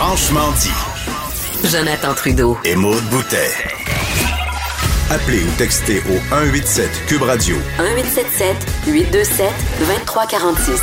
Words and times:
Franchement 0.00 0.52
dit. 0.52 1.68
Jonathan 1.68 2.14
Trudeau. 2.14 2.56
Et 2.64 2.76
Maude 2.76 3.02
Boutet. 3.10 3.50
Appelez 5.10 5.42
ou 5.42 5.50
textez 5.58 5.98
au 6.08 6.18
187 6.30 6.88
Cube 7.08 7.22
Radio. 7.22 7.56
1877 7.80 8.56
827 8.86 9.46
2346. 9.80 10.82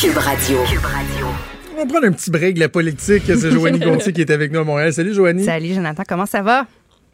Cube 0.00 0.16
Radio. 0.16 0.56
Cube 0.64 0.82
Radio. 0.82 1.26
On 1.74 1.76
va 1.76 1.84
prendre 1.86 2.06
un 2.06 2.12
petit 2.12 2.30
break 2.30 2.54
de 2.54 2.60
la 2.60 2.70
politique. 2.70 3.24
C'est 3.26 3.50
Joanie 3.50 3.78
Gontier 3.84 4.14
qui 4.14 4.22
est 4.22 4.30
avec 4.30 4.50
nous 4.50 4.60
à 4.60 4.64
Montréal. 4.64 4.94
Salut 4.94 5.12
Joanie. 5.12 5.44
Salut 5.44 5.74
Jonathan, 5.74 6.02
comment 6.08 6.24
ça 6.24 6.40
va? 6.40 6.66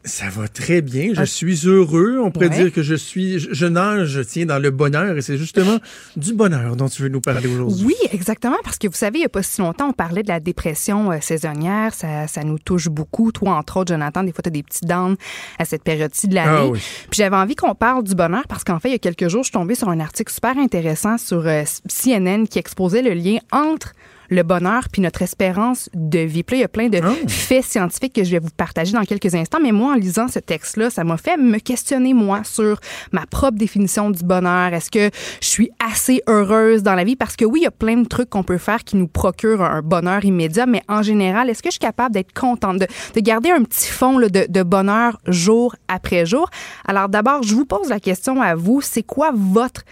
Ça 0.05 0.29
va 0.31 0.49
très 0.49 0.81
bien. 0.83 1.13
Je 1.15 1.23
suis 1.23 1.61
heureux. 1.67 2.19
On 2.21 2.33
pourrait 2.33 2.49
Ouais. 2.49 2.57
dire 2.65 2.73
que 2.73 2.83
je 2.83 2.95
suis, 2.97 3.39
je, 3.39 3.53
je 3.53 3.67
nage, 3.67 4.21
tiens 4.29 4.47
dans 4.47 4.59
le 4.59 4.71
bonheur 4.73 5.17
et 5.17 5.23
c'est 5.23 5.39
justement 5.39 5.79
du 6.17 6.35
bonheur 6.35 6.75
dont 6.75 6.89
tu 6.89 7.03
veux 7.03 7.09
nous 7.09 7.21
parler 7.21 7.47
aujourd'hui. 7.47 7.87
Oui, 7.87 7.95
exactement, 8.11 8.57
parce 8.65 8.79
que 8.79 8.89
vous 8.89 8.95
savez, 8.97 9.19
il 9.19 9.21
n'y 9.21 9.27
a 9.27 9.29
pas 9.29 9.45
si 9.45 9.61
longtemps, 9.61 9.91
on 9.91 9.93
parlait 9.93 10.25
de 10.25 10.29
la 10.29 10.41
dépression 10.41 11.13
euh, 11.13 11.19
saisonnière. 11.21 11.95
Ça, 11.95 12.27
ça 12.27 12.43
nous 12.43 12.59
touche 12.59 12.89
beaucoup. 12.89 13.31
Toi, 13.31 13.51
entre 13.55 13.77
autres, 13.77 13.93
Jonathan, 13.93 14.25
des 14.25 14.33
fois, 14.33 14.43
tu 14.43 14.49
as 14.49 14.51
des 14.51 14.65
petites 14.65 14.87
dents 14.89 15.15
à 15.61 15.65
cette 15.65 15.85
période-ci 15.85 16.27
de 16.27 16.35
l'année. 16.35 16.51
Ah 16.53 16.67
oui. 16.67 16.81
Puis 17.09 17.19
j'avais 17.19 17.37
envie 17.37 17.55
qu'on 17.55 17.77
parle 17.77 18.03
du 18.03 18.17
bonheur 18.17 18.43
parce 18.49 18.65
qu'en 18.65 18.81
fait, 18.81 18.89
il 18.89 18.93
y 18.93 18.97
a 18.97 18.99
quelques 18.99 19.29
jours, 19.29 19.43
je 19.45 19.51
suis 19.51 19.53
tombée 19.53 19.77
sur 19.77 19.89
un 19.89 20.01
article 20.01 20.33
super 20.33 20.59
intéressant 20.59 21.17
sur 21.17 21.47
euh, 21.47 21.63
CNN 21.89 22.47
qui 22.49 22.59
exposait 22.59 23.03
le 23.03 23.13
lien 23.15 23.39
entre 23.53 23.93
le 24.33 24.43
bonheur 24.43 24.89
puis 24.91 25.03
notre 25.03 25.23
espérance 25.23 25.89
de 25.95 26.21
vie. 26.21 26.43
Puis 26.43 26.57
là, 26.57 26.59
il 26.59 26.63
y 26.63 26.65
a 26.65 26.69
plein 26.69 26.89
de 26.89 27.01
Oh. 27.05 27.29
faits 27.29 27.65
scientifiques 27.65 28.15
que 28.15 28.25
je 28.25 28.31
vais 28.31 28.39
vous 28.39 28.51
partager 28.57 28.93
dans 28.93 29.03
quelques 29.05 29.35
instants. 29.35 29.59
Mais 29.63 29.73
moi, 29.73 29.93
en 29.93 29.95
lisant 29.97 30.29
ce 30.29 30.39
texte-là, 30.39 30.89
ça 30.91 31.05
m'a 31.05 31.17
fait 31.17 31.37
me 31.37 31.59
questionner, 31.59 32.15
moi, 32.15 32.41
sur 32.45 32.81
ma 33.13 33.27
propre 33.27 33.59
définition 33.59 34.11
du 34.11 34.25
bonheur. 34.25 34.73
Est-ce 34.73 34.91
que 34.91 35.11
je 35.41 35.47
suis 35.47 35.71
assez 35.85 36.23
heureuse 36.29 36.83
dans 36.83 36.95
la 36.95 37.05
vie? 37.05 37.17
Parce 37.17 37.37
que 37.37 37.45
oui, 37.45 37.61
il 37.61 37.65
y 37.65 37.67
a 37.67 37.71
plein 37.71 37.97
de 37.99 38.09
trucs 38.09 38.31
qu'on 38.31 38.43
peut 38.43 38.59
faire 38.59 38.85
qui 38.85 38.97
nous 38.97 39.09
procurent 39.09 39.63
un 39.63 39.83
bonheur 39.83 40.25
immédiat, 40.25 40.67
mais 40.67 40.83
en 40.89 41.03
général, 41.03 41.51
est-ce 41.51 41.63
que 41.63 41.69
je 41.69 41.73
suis 41.73 41.79
capable 41.81 42.15
d'être 42.15 42.33
contente, 42.33 42.79
de, 42.79 42.87
de 43.15 43.21
garder 43.21 43.51
un 43.51 43.63
petit 43.63 43.89
fond 43.89 44.17
là, 44.19 44.29
de, 44.29 44.47
de 44.49 44.63
bonheur 44.63 45.21
jour 45.27 45.77
après 45.89 46.25
jour? 46.25 46.49
Alors 46.87 47.09
d'abord, 47.09 47.43
je 47.43 47.55
vous 47.55 47.67
pose 47.67 47.89
la 47.91 48.01
question 48.01 48.41
à 48.41 48.55
vous. 48.55 48.81
C'est 48.81 49.03
quoi 49.03 49.31
votre 49.35 49.83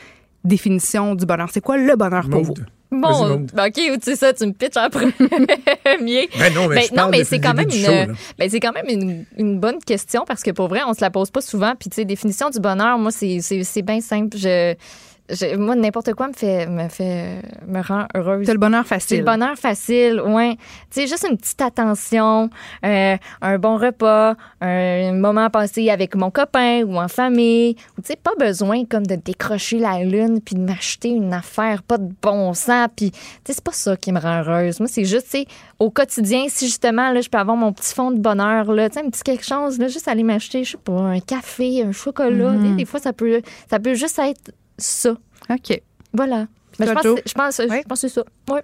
définition 0.45 1.15
du 1.15 1.27
bonheur? 1.27 1.49
C'est 1.53 1.61
quoi 1.61 1.77
le 1.77 1.95
bonheur 1.97 2.29
pour 2.31 2.43
vous? 2.43 2.55
Bon, 2.93 3.47
ben, 3.55 3.67
ok, 3.69 3.75
tu 3.75 3.99
sais 4.03 4.17
ça, 4.17 4.33
tu 4.33 4.47
me 4.47 4.53
pitches 4.53 4.77
en 4.77 4.91
premier. 4.91 5.13
Ben 6.39 6.55
non, 6.55 6.69
mais 6.69 6.75
Ben, 6.75 6.85
je 6.91 6.95
non, 6.95 7.09
mais 7.09 7.25
c'est 7.25 7.39
quand 7.41 7.55
même 7.55 7.69
une, 7.69 7.85
show, 7.85 8.15
ben, 8.39 8.51
c'est 8.51 8.61
quand 8.61 8.73
même 8.73 8.89
une, 8.89 9.25
une 9.37 9.61
bonne 9.61 9.79
question 9.79 10.25
parce 10.27 10.43
que 10.43 10.51
pour 10.51 10.69
vrai, 10.69 10.81
on 10.87 10.95
se 10.95 11.01
la 11.01 11.11
pose 11.11 11.31
pas 11.31 11.41
souvent. 11.41 11.75
Puis 11.79 11.91
tu 11.91 11.97
sais, 11.97 12.05
définition 12.05 12.51
du 12.51 12.59
bonheur, 12.59 12.99
moi 12.99 13.11
c'est 13.11 13.41
c'est 13.41 13.63
c'est 13.63 13.83
bien 13.83 14.01
simple. 14.01 14.37
Je, 14.37 14.75
je 15.31 15.57
moi 15.57 15.75
n'importe 15.75 16.15
quoi 16.15 16.29
me 16.29 16.33
fait 16.33 16.67
me 16.67 16.89
fait 16.89 17.43
me 17.67 17.83
rend 17.83 18.07
heureuse. 18.15 18.47
C'est 18.47 18.53
le 18.53 18.59
bonheur 18.59 18.85
C'est 18.85 18.95
facile. 18.95 19.19
le 19.19 19.25
bonheur 19.25 19.57
facile, 19.57 20.21
ouais. 20.21 20.57
Tu 20.91 21.03
sais, 21.03 21.07
juste 21.07 21.27
une 21.31 21.37
petite 21.37 21.61
attention, 21.61 22.51
euh, 22.85 23.17
un 23.41 23.59
bon 23.59 23.77
repas, 23.77 24.35
un 24.61 25.13
moment 25.13 25.51
passé 25.51 25.91
avec 25.91 26.15
mon 26.15 26.31
copain 26.31 26.83
ou 26.85 26.99
en 26.99 27.09
famille. 27.09 27.75
Tu 27.75 27.83
sais, 28.05 28.17
pas 28.17 28.33
besoin 28.39 28.85
comme 28.85 29.07
de 29.07 29.17
décrocher 29.17 29.79
la 29.79 30.03
lune 30.03 30.41
puis 30.41 30.55
de 30.55 30.61
m'acheter 30.61 31.11
une 31.11 31.33
affaire 31.33 31.83
pas 31.83 31.99
de 31.99 32.11
bon 32.23 32.55
sens. 32.55 32.89
Puis, 32.97 33.11
tu 33.11 33.19
sais, 33.47 33.55
c'est 33.55 33.65
pas 33.65 33.73
ça 33.73 33.97
qui 33.97 34.13
me 34.13 34.21
rend 34.21 34.41
heureuse. 34.41 34.81
Moi, 34.81 34.89
c'est 34.89 35.05
juste, 35.05 35.27
tu 35.31 35.39
sais, 35.39 35.47
au 35.79 35.91
quotidien, 35.91 36.47
si 36.49 36.67
justement, 36.67 37.13
là, 37.13 37.21
je 37.21 37.29
peux 37.29 37.39
avoir 37.39 37.57
mon 37.57 37.73
petit 37.73 37.95
fond 37.95 38.11
de 38.11 38.19
bonheur, 38.19 38.73
là, 38.73 38.89
tu 38.89 38.99
sais, 38.99 39.05
un 39.05 39.11
petit 39.11 39.23
quelque 39.23 39.45
chose, 39.45 39.79
là, 39.79 39.89
juste 39.89 40.09
aller 40.09 40.23
m'acheter, 40.23 40.65
je 40.65 40.73
sais 40.73 40.79
pas, 40.79 40.93
un 40.93 41.21
café, 41.21 41.83
un 41.83 41.93
chocolat. 41.93 42.55
Sais, 42.63 42.75
Des 42.75 42.85
fois, 42.85 43.01
ça 43.01 43.13
peut, 43.13 43.43
ça 43.69 43.79
peut 43.79 43.95
juste 43.95 44.19
être 44.19 44.53
ça. 44.81 45.17
OK. 45.49 45.81
Voilà. 46.13 46.47
Mais 46.79 46.87
je 46.87 46.93
pense, 46.93 47.05
je 47.05 47.33
pense, 47.35 47.61
je 47.61 47.83
pense 47.87 48.01
que 48.03 48.09
c'est 48.09 48.15
ça. 48.15 48.25
Ouais. 48.51 48.63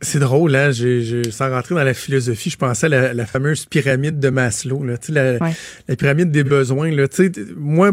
C'est 0.00 0.20
drôle, 0.20 0.54
hein? 0.54 0.70
J'ai, 0.70 1.02
j'ai- 1.02 1.30
sans 1.32 1.50
rentrer 1.50 1.74
dans 1.74 1.82
la 1.82 1.92
philosophie, 1.92 2.50
je 2.50 2.56
pensais 2.56 2.86
à 2.86 2.88
la, 2.88 3.14
la 3.14 3.26
fameuse 3.26 3.66
pyramide 3.66 4.20
de 4.20 4.28
Maslow, 4.30 4.84
là. 4.84 4.96
Tu 4.96 5.08
sais, 5.08 5.12
la, 5.12 5.38
Ouais. 5.44 5.52
la 5.88 5.96
pyramide 5.96 6.30
des 6.30 6.44
besoins, 6.44 6.90
là. 6.92 7.08
Tu 7.08 7.16
sais, 7.16 7.30
t- 7.30 7.44
moi, 7.56 7.90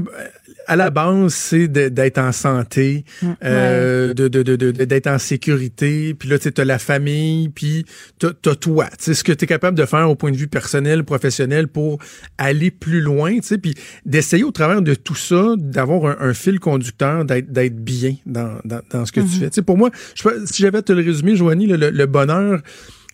à 0.67 0.75
la 0.75 0.89
base, 0.89 1.33
c'est 1.33 1.67
d'être 1.67 2.17
en 2.17 2.31
santé, 2.31 3.05
euh, 3.43 4.13
de, 4.13 4.27
de, 4.27 4.41
de, 4.41 4.71
d'être 4.71 5.07
en 5.07 5.19
sécurité, 5.19 6.13
puis 6.13 6.27
là, 6.29 6.39
tu 6.39 6.51
t'as 6.51 6.65
la 6.65 6.79
famille, 6.79 7.49
puis 7.49 7.85
t'as, 8.19 8.31
t'as 8.33 8.55
toi. 8.55 8.85
Tu 8.97 9.05
sais, 9.05 9.13
ce 9.13 9.23
que 9.23 9.31
t'es 9.31 9.45
capable 9.45 9.77
de 9.77 9.85
faire 9.85 10.09
au 10.09 10.15
point 10.15 10.31
de 10.31 10.37
vue 10.37 10.47
personnel, 10.47 11.03
professionnel 11.03 11.67
pour 11.67 11.99
aller 12.37 12.71
plus 12.71 13.01
loin, 13.01 13.35
tu 13.35 13.43
sais, 13.43 13.57
puis 13.57 13.75
d'essayer 14.05 14.43
au 14.43 14.51
travers 14.51 14.81
de 14.81 14.95
tout 14.95 15.15
ça, 15.15 15.53
d'avoir 15.57 16.05
un, 16.19 16.29
un 16.29 16.33
fil 16.33 16.59
conducteur, 16.59 17.25
d'être, 17.25 17.51
d'être 17.51 17.75
bien 17.75 18.15
dans, 18.25 18.57
dans, 18.65 18.81
dans 18.91 19.05
ce 19.05 19.11
que 19.11 19.21
tu 19.21 19.27
fais. 19.27 19.49
Tu 19.49 19.55
sais, 19.55 19.61
pour 19.61 19.77
moi, 19.77 19.91
je, 20.15 20.23
si 20.45 20.61
j'avais 20.63 20.79
à 20.79 20.81
te 20.81 20.93
le 20.93 21.03
résumer, 21.03 21.35
Joanie, 21.35 21.67
le, 21.67 21.75
le- 21.77 21.91
le 21.91 22.05
bonheur, 22.07 22.61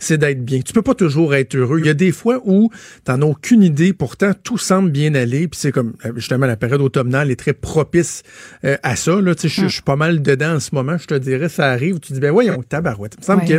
c'est 0.01 0.17
d'être 0.17 0.43
bien. 0.43 0.59
Tu 0.61 0.73
peux 0.73 0.81
pas 0.81 0.95
toujours 0.95 1.33
être 1.35 1.55
heureux. 1.55 1.79
Il 1.79 1.85
y 1.85 1.89
a 1.89 1.93
des 1.93 2.11
fois 2.11 2.41
où 2.43 2.69
t'en 3.05 3.21
as 3.21 3.25
aucune 3.25 3.63
idée, 3.63 3.93
pourtant 3.93 4.31
tout 4.43 4.57
semble 4.57 4.89
bien 4.91 5.15
aller, 5.15 5.47
puis 5.47 5.59
c'est 5.59 5.71
comme 5.71 5.93
euh, 6.05 6.11
justement 6.15 6.47
la 6.47 6.57
période 6.57 6.81
automnale 6.81 7.31
est 7.31 7.35
très 7.35 7.53
propice 7.53 8.23
euh, 8.65 8.75
à 8.83 8.95
ça. 8.95 9.21
Là, 9.21 9.35
tu 9.35 9.43
sais, 9.43 9.47
je- 9.49 9.67
je 9.67 9.73
suis 9.73 9.81
pas 9.83 9.95
mal 9.95 10.21
dedans 10.21 10.55
en 10.55 10.59
ce 10.59 10.73
moment. 10.73 10.97
Je 10.97 11.05
te 11.07 11.13
dirais, 11.13 11.47
ça 11.49 11.67
arrive. 11.69 11.99
Tu 11.99 12.13
dis 12.13 12.19
ben 12.19 12.31
voyons, 12.31 12.61
tabarouette. 12.67 13.13
Il 13.17 13.21
me 13.21 13.25
semble 13.25 13.41
Ouais. 13.43 13.47
que, 13.47 13.57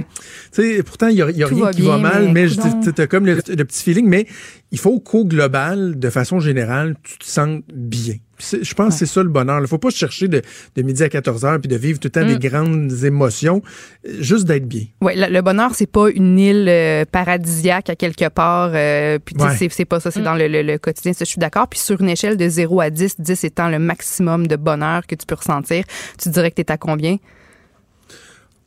tu 0.63 0.77
sais, 0.77 0.83
pourtant 0.83 1.09
il 1.09 1.17
y 1.17 1.23
a, 1.23 1.31
y 1.31 1.45
rien 1.45 1.65
va 1.65 1.73
qui 1.73 1.83
va 1.83 1.97
mal, 1.99 2.31
mais 2.33 2.47
mais 2.47 2.93
t'as 2.93 3.07
comme 3.07 3.25
le, 3.27 3.35
le 3.35 3.65
petit 3.65 3.83
feeling. 3.85 4.07
Mais 4.09 4.27
il 4.73 4.79
faut 4.79 4.99
qu'au 5.01 5.25
global, 5.25 5.99
de 5.99 6.11
façon 6.11 6.41
générale, 6.41 6.97
tu 7.05 7.19
te 7.19 7.25
sentes 7.25 7.63
bien. 7.73 8.15
Je 8.41 8.75
pense 8.75 8.95
que 8.95 8.99
c'est 8.99 9.07
ça 9.15 9.23
le 9.23 9.29
bonheur. 9.29 9.61
Il 9.61 9.69
faut 9.69 9.79
pas 9.79 9.91
se 9.93 9.97
chercher 9.99 10.27
de, 10.27 10.43
de 10.75 10.83
midi 10.83 11.03
à 11.05 11.09
14 11.09 11.45
heures 11.45 11.61
puis 11.61 11.69
de 11.69 11.77
vivre 11.77 12.01
tout 12.01 12.09
le 12.09 12.11
temps 12.11 12.25
Mm. 12.25 12.37
des 12.39 12.49
grandes 12.49 13.05
émotions, 13.05 13.63
euh, 14.09 14.15
juste 14.21 14.47
d'être 14.47 14.67
bien. 14.67 14.87
Oui, 15.01 15.13
le, 15.15 15.33
le 15.33 15.43
bonheur, 15.43 15.75
c'est 15.77 15.87
pas 15.87 16.09
une 16.11 16.39
île 16.41 16.67
euh, 16.69 17.05
paradisiaque 17.05 17.89
à 17.91 17.95
quelque 17.95 18.29
part. 18.31 18.73
euh, 18.75 19.19
puis 19.25 19.37
Ouais. 19.39 19.69
c'est, 19.71 19.85
pas 19.85 20.01
ça, 20.01 20.11
c'est 20.11 20.23
dans 20.23 20.35
le, 20.35 20.49
le- 20.49 20.63
le 20.63 20.79
quotidien. 20.79 21.13
Ça, 21.13 21.25
je 21.25 21.31
suis 21.31 21.39
d'accord. 21.39 21.69
Puis 21.69 21.79
sur 21.79 22.01
une 22.01 22.09
échelle 22.09 22.37
de 22.37 22.49
0 22.49 22.81
à 22.81 22.91
10, 22.91 23.21
10 23.21 23.45
étant 23.45 23.69
le 23.69 23.79
maximum 23.79 24.49
de 24.49 24.57
bonheur 24.57 25.07
que 25.07 25.15
tu 25.15 25.25
peux 25.27 25.37
ressentir, 25.37 25.85
tu 26.21 26.29
dirais 26.31 26.51
que 26.51 26.57
tu 26.57 26.63
es 26.63 26.73
à 26.73 26.79
combien? 26.79 27.19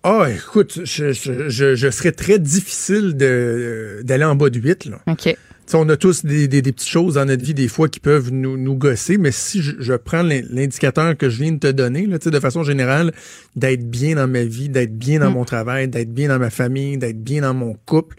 Ah, 0.03 0.27
écoute, 0.29 0.81
je, 0.83 1.11
je, 1.13 1.49
je, 1.49 1.73
je 1.75 1.89
serais 1.89 2.11
très 2.11 2.37
difficile 2.37 3.13
d'aller 3.15 4.23
en 4.23 4.35
bas 4.35 4.51
de 4.51 4.59
8. 4.59 4.85
Là. 4.85 4.99
OK. 5.07 5.35
Tu 5.65 5.71
sais, 5.71 5.77
on 5.77 5.89
a 5.89 5.97
tous 5.97 6.23
des, 6.23 6.47
des, 6.47 6.61
des 6.61 6.71
petites 6.71 6.87
choses 6.89 7.15
dans 7.15 7.25
notre 7.25 7.43
vie, 7.43 7.55
des 7.55 7.67
fois, 7.67 7.89
qui 7.89 7.99
peuvent 7.99 8.31
nous, 8.31 8.55
nous 8.55 8.75
gosser, 8.75 9.17
mais 9.17 9.31
si 9.31 9.63
je, 9.63 9.71
je 9.79 9.93
prends 9.93 10.21
l'in- 10.21 10.43
l'indicateur 10.51 11.17
que 11.17 11.27
je 11.27 11.41
viens 11.41 11.53
de 11.53 11.57
te 11.57 11.71
donner, 11.71 12.05
là, 12.05 12.19
de 12.19 12.39
façon 12.39 12.61
générale, 12.63 13.11
d'être 13.55 13.89
bien 13.89 14.15
dans 14.15 14.27
ma 14.27 14.43
vie, 14.43 14.69
d'être 14.69 14.95
bien 14.95 15.19
dans 15.19 15.31
mon 15.31 15.43
travail, 15.43 15.87
d'être 15.87 16.13
bien 16.13 16.27
dans 16.27 16.37
ma 16.37 16.51
famille, 16.51 16.99
d'être 16.99 17.23
bien 17.23 17.41
dans 17.41 17.55
mon 17.55 17.75
couple, 17.87 18.15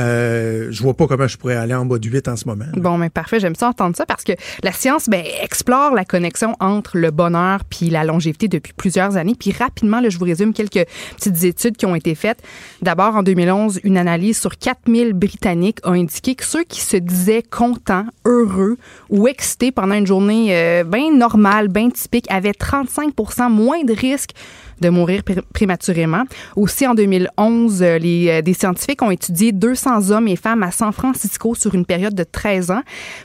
euh, 0.00 0.68
je 0.70 0.82
vois 0.82 0.94
pas 0.94 1.06
comment 1.06 1.28
je 1.28 1.36
pourrais 1.36 1.56
aller 1.56 1.74
en 1.74 1.86
bas 1.86 1.98
de 1.98 2.08
8 2.08 2.28
en 2.28 2.36
ce 2.36 2.46
moment. 2.46 2.64
Bon, 2.74 2.98
mais 2.98 3.10
parfait. 3.10 3.40
J'aime 3.40 3.54
ça 3.54 3.68
entendre 3.68 3.96
ça 3.96 4.06
parce 4.06 4.24
que 4.24 4.32
la 4.62 4.72
science 4.72 5.08
ben, 5.08 5.24
explore 5.42 5.94
la 5.94 6.04
connexion 6.04 6.56
entre 6.60 6.98
le 6.98 7.10
bonheur 7.10 7.64
puis 7.64 7.90
la 7.90 8.04
longévité 8.04 8.48
depuis 8.48 8.72
plusieurs 8.72 9.16
années. 9.16 9.36
Puis 9.38 9.52
rapidement, 9.52 10.00
là, 10.00 10.08
je 10.08 10.18
vous 10.18 10.24
résume 10.24 10.52
quelques 10.52 10.86
petites 11.16 11.44
études 11.44 11.76
qui 11.76 11.86
ont 11.86 11.94
été 11.94 12.14
faites. 12.14 12.42
D'abord, 12.82 13.16
en 13.16 13.22
2011, 13.22 13.80
une 13.84 13.96
analyse 13.96 14.38
sur 14.38 14.58
4000 14.58 15.12
Britanniques 15.12 15.78
a 15.84 15.90
indiqué 15.90 16.34
que 16.34 16.44
ceux 16.44 16.64
qui 16.64 16.80
se 16.80 16.96
disaient 16.96 17.42
contents, 17.42 18.06
heureux 18.24 18.76
ou 19.10 19.28
excités 19.28 19.70
pendant 19.70 19.94
une 19.94 20.06
journée 20.06 20.56
euh, 20.56 20.84
bien 20.84 21.14
normale, 21.14 21.68
bien 21.68 21.90
typique, 21.90 22.26
avaient 22.30 22.50
35% 22.50 23.50
moins 23.50 23.84
de 23.84 23.92
risques 23.92 24.32
de 24.80 24.88
mourir 24.88 25.22
pré- 25.22 25.40
prématurément. 25.52 26.24
Aussi, 26.56 26.86
en 26.86 26.94
2011, 26.94 27.82
euh, 27.82 27.98
les, 27.98 28.28
euh, 28.28 28.42
des 28.42 28.54
scientifiques 28.54 29.02
ont 29.02 29.10
étudié 29.10 29.52
200 29.52 30.10
hommes 30.10 30.28
et 30.28 30.36
femmes 30.36 30.62
à 30.62 30.70
San 30.70 30.92
Francisco 30.92 31.54
sur 31.54 31.74
une 31.74 31.86
période 31.86 32.14
de 32.14 32.24
13 32.24 32.70
ans, 32.70 32.82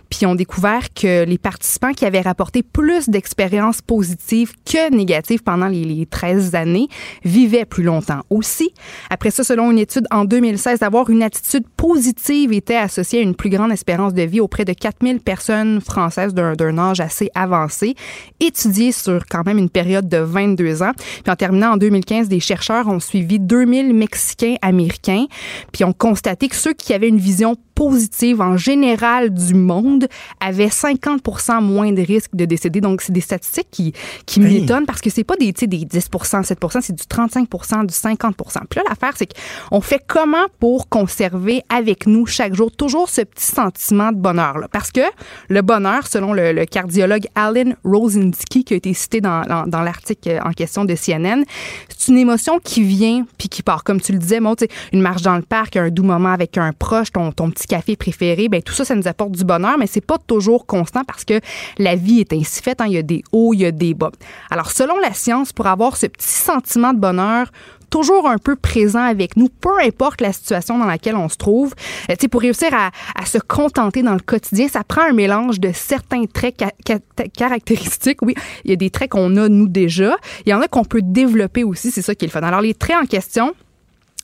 puis 0.09 0.25
ont 0.25 0.35
découvert 0.35 0.93
que 0.93 1.25
les 1.25 1.37
participants 1.37 1.91
qui 1.93 2.05
avaient 2.05 2.21
rapporté 2.21 2.63
plus 2.63 3.09
d'expériences 3.09 3.81
positives 3.81 4.53
que 4.65 4.93
négatives 4.93 5.43
pendant 5.43 5.67
les, 5.67 5.83
les 5.83 6.05
13 6.05 6.55
années 6.55 6.87
vivaient 7.23 7.65
plus 7.65 7.83
longtemps 7.83 8.21
aussi. 8.29 8.71
Après 9.09 9.31
ça, 9.31 9.43
selon 9.43 9.71
une 9.71 9.79
étude 9.79 10.05
en 10.11 10.25
2016, 10.25 10.79
d'avoir 10.79 11.09
une 11.09 11.23
attitude 11.23 11.63
positive 11.77 12.53
était 12.53 12.75
associé 12.75 13.19
à 13.19 13.21
une 13.21 13.35
plus 13.35 13.49
grande 13.49 13.71
espérance 13.71 14.13
de 14.13 14.21
vie 14.23 14.39
auprès 14.39 14.65
de 14.65 14.73
4000 14.73 15.19
personnes 15.19 15.81
françaises 15.81 16.33
d'un 16.33 16.77
âge 16.77 16.99
assez 16.99 17.29
avancé, 17.35 17.95
étudiées 18.39 18.91
sur 18.91 19.25
quand 19.29 19.45
même 19.45 19.57
une 19.57 19.69
période 19.69 20.07
de 20.07 20.17
22 20.17 20.83
ans. 20.83 20.91
Terminant 21.39 21.71
en 21.71 21.77
2015, 21.77 22.27
des 22.27 22.39
chercheurs 22.39 22.87
ont 22.87 22.99
suivi 22.99 23.39
2000 23.39 23.95
Mexicains 23.95 24.55
américains, 24.61 25.25
puis 25.71 25.83
ont 25.85 25.93
constaté 25.93 26.49
que 26.49 26.55
ceux 26.55 26.73
qui 26.73 26.93
avaient 26.93 27.07
une 27.07 27.17
vision 27.17 27.55
positives 27.79 28.41
en 28.41 28.57
général 28.57 29.33
du 29.33 29.53
monde 29.53 30.09
avaient 30.41 30.69
50 30.69 31.21
moins 31.61 31.93
de 31.93 32.01
risques 32.01 32.35
de 32.35 32.43
décéder. 32.43 32.81
Donc, 32.81 33.01
c'est 33.01 33.13
des 33.13 33.21
statistiques 33.21 33.69
qui, 33.71 33.93
qui 34.25 34.41
Hey. 34.41 34.61
m'étonnent 34.61 34.85
parce 34.85 34.99
que 34.99 35.09
c'est 35.09 35.23
pas 35.23 35.37
des, 35.37 35.53
des 35.53 35.85
10% 35.85 36.43
7% 36.43 36.81
c'est 36.81 36.93
du 36.93 37.03
35% 37.03 37.85
du 37.85 37.93
50 37.93 38.35
Puis 38.69 38.79
là, 38.79 38.83
l'affaire, 38.89 39.13
c'est 39.15 39.27
qu'on 39.33 39.79
fait 39.79 40.01
comment 40.05 40.45
pour 40.59 40.89
conserver 40.89 41.61
avec 41.69 42.05
nous 42.05 42.25
chaque 42.25 42.53
jour 42.53 42.69
toujours 42.69 43.09
ce 43.09 43.21
petit 43.21 43.45
sentiment 43.45 44.11
de 44.11 44.17
bonheur-là? 44.17 44.67
Parce 44.69 44.91
que 44.91 45.01
le 45.47 45.61
bonheur, 45.61 46.05
selon 46.07 46.33
le, 46.33 46.51
le 46.51 46.65
cardiologue 46.65 47.27
Alan 47.35 47.71
Rosensky, 47.85 48.65
qui 48.65 48.73
a 48.73 48.77
été 48.77 48.93
cité 48.93 49.21
dans, 49.21 49.43
dans, 49.43 49.67
dans 49.67 49.81
l'article 49.81 50.41
en 50.43 50.51
question 50.51 50.83
de 50.83 50.95
CNN, 50.95 51.43
c'est 51.87 52.11
une 52.11 52.17
émotion 52.17 52.59
qui 52.61 52.83
vient 52.83 53.25
puis 53.37 53.47
qui 53.47 53.63
part. 53.63 53.85
Comme 53.85 54.01
tu 54.01 54.11
le 54.11 54.19
disais, 54.19 54.39
sais, 54.59 54.67
une 54.91 55.01
marche 55.01 55.21
dans 55.21 55.37
le 55.37 55.43
parc, 55.43 55.77
un 55.77 55.89
doux 55.89 56.03
moment 56.03 56.33
avec 56.33 56.57
un 56.57 56.73
proche, 56.73 57.11
ton, 57.13 57.31
ton 57.31 57.49
petit 57.51 57.68
café 57.69 57.95
préféré, 57.95 58.49
ben 58.49 58.61
tout 58.61 58.73
ça, 58.73 58.83
ça 58.83 58.95
nous 58.95 59.07
apporte 59.07 59.31
du 59.31 59.45
bonheur, 59.45 59.77
mais 59.77 59.87
c'est 59.87 60.05
pas 60.05 60.17
toujours 60.17 60.65
constant 60.65 61.03
parce 61.05 61.23
que 61.23 61.39
la 61.77 61.95
vie 61.95 62.19
est 62.19 62.33
ainsi 62.33 62.61
faite. 62.61 62.81
hein. 62.81 62.85
Il 62.87 62.93
y 62.93 62.97
a 62.97 63.01
des 63.03 63.23
hauts, 63.31 63.53
il 63.53 63.61
y 63.61 63.65
a 63.65 63.71
des 63.71 63.93
bas. 63.93 64.11
Alors, 64.49 64.71
selon 64.71 64.97
la 64.99 65.13
science, 65.13 65.53
pour 65.53 65.67
avoir 65.67 65.95
ce 65.95 66.07
petit 66.07 66.27
sentiment 66.27 66.91
de 66.93 66.99
bonheur, 66.99 67.47
toujours 67.89 68.27
un 68.29 68.37
peu 68.37 68.55
présent 68.55 69.01
avec 69.03 69.35
nous, 69.37 69.49
peu 69.49 69.79
importe 69.83 70.21
la 70.21 70.31
situation 70.31 70.77
dans 70.77 70.85
laquelle 70.85 71.15
on 71.15 71.27
se 71.29 71.37
trouve. 71.37 71.73
Euh, 72.11 72.15
sais, 72.19 72.27
pour 72.27 72.41
réussir 72.41 72.69
à, 72.73 73.25
se 73.25 73.37
contenter 73.39 74.03
dans 74.03 74.13
le 74.13 74.19
quotidien, 74.19 74.67
ça 74.67 74.83
prend 74.83 75.01
un 75.01 75.13
mélange 75.13 75.59
de 75.59 75.71
certains 75.73 76.25
traits 76.25 76.55
ca- 76.59 76.71
ca- 76.85 76.99
caractéristiques. 77.35 78.21
Oui, 78.21 78.35
il 78.63 78.69
y 78.69 78.73
a 78.73 78.75
des 78.75 78.89
traits 78.89 79.11
qu'on 79.11 79.35
a 79.37 79.49
nous 79.49 79.67
déjà. 79.67 80.15
Il 80.45 80.49
y 80.49 80.53
en 80.53 80.61
a 80.61 80.67
qu'on 80.67 80.83
peut 80.85 81.01
développer 81.03 81.63
aussi, 81.63 81.89
c'est 81.91 82.01
ça 82.03 82.13
qui 82.15 82.25
est 82.25 82.27
le 82.27 82.31
fun. 82.31 82.41
Alors, 82.41 82.61
les 82.61 82.73
traits 82.75 82.97
en 83.01 83.05
question, 83.05 83.53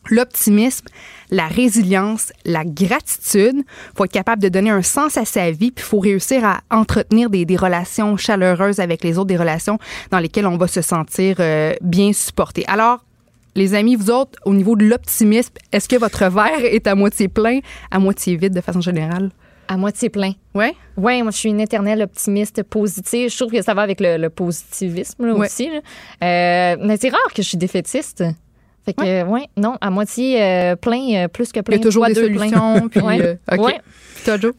l'optimisme, 0.10 0.86
la 1.32 1.48
résilience, 1.48 2.32
la 2.46 2.64
gratitude. 2.66 3.64
faut 3.96 4.06
être 4.06 4.12
capable 4.12 4.42
de 4.42 4.50
donner 4.50 4.70
un 4.70 4.82
sens 4.82 5.18
à 5.18 5.26
sa 5.26 5.52
vie, 5.52 5.72
puis 5.72 5.84
il 5.86 5.88
faut 5.90 6.00
réussir 6.00 6.44
à 6.46 6.62
entretenir 6.72 7.30
des, 7.30 7.46
des 7.46 7.56
relations 7.56 8.18
chaleureuses 8.18 8.80
avec 8.80 9.04
les 9.04 9.18
autres, 9.18 9.28
des 9.28 9.38
relations 9.38 9.80
dans 10.12 10.20
lesquelles 10.20 10.48
on 10.48 10.58
va 10.58 10.68
se 10.68 10.82
sentir 10.82 11.38
euh, 11.40 11.74
bien 11.82 12.14
supporté. 12.14 12.64
Alors, 12.68 13.04
les 13.56 13.74
amis, 13.74 13.96
vous 13.96 14.12
autres, 14.12 14.38
au 14.46 14.54
niveau 14.54 14.76
de 14.76 14.86
l'optimisme, 14.86 15.54
est-ce 15.72 15.88
que 15.88 15.96
votre 15.96 16.30
verre 16.30 16.64
est 16.66 16.88
à 16.88 16.96
moitié 16.96 17.28
plein, 17.30 17.60
à 17.90 18.00
moitié 18.00 18.36
vide 18.36 18.54
de 18.54 18.62
façon 18.62 18.82
générale? 18.82 19.32
À 19.68 19.78
moitié 19.78 20.10
plein. 20.10 20.34
Ouais? 20.54 20.76
Oui, 20.96 21.24
moi, 21.24 21.32
je 21.32 21.38
suis 21.38 21.50
une 21.50 21.60
éternelle 21.62 22.02
optimiste 22.04 22.62
positive. 22.64 23.32
Je 23.32 23.36
trouve 23.38 23.52
que 23.52 23.62
ça 23.64 23.74
va 23.74 23.82
avec 23.82 24.00
le, 24.00 24.18
le 24.18 24.30
positivisme 24.30 25.26
là, 25.26 25.34
Ouais. 25.34 25.48
aussi. 25.48 25.70
là. 25.70 25.80
Euh, 26.24 26.78
mais 26.86 26.98
c'est 26.98 27.10
rare 27.10 27.34
que 27.34 27.42
je 27.42 27.48
suis 27.48 27.58
défaitiste. 27.58 28.24
Fait 28.86 28.94
que, 28.94 29.24
ouais, 29.26 29.48
non, 29.58 29.76
à 29.82 29.90
moitié 29.90 30.42
euh, 30.42 30.76
plein, 30.76 31.24
euh, 31.26 31.28
plus 31.28 31.52
que 31.52 31.60
Il 31.60 31.64
plein. 31.64 31.78
y 31.78 31.80
a 31.80 31.84
toujours 31.84 32.06
des 32.06 32.14
deux 32.14 32.30
plein. 32.30 32.38
solutions. 32.50 32.90
Puis, 32.92 33.00
Ouais. 33.02 33.20
euh, 33.22 33.36
OK. 33.52 33.66
Ouais. 33.66 33.82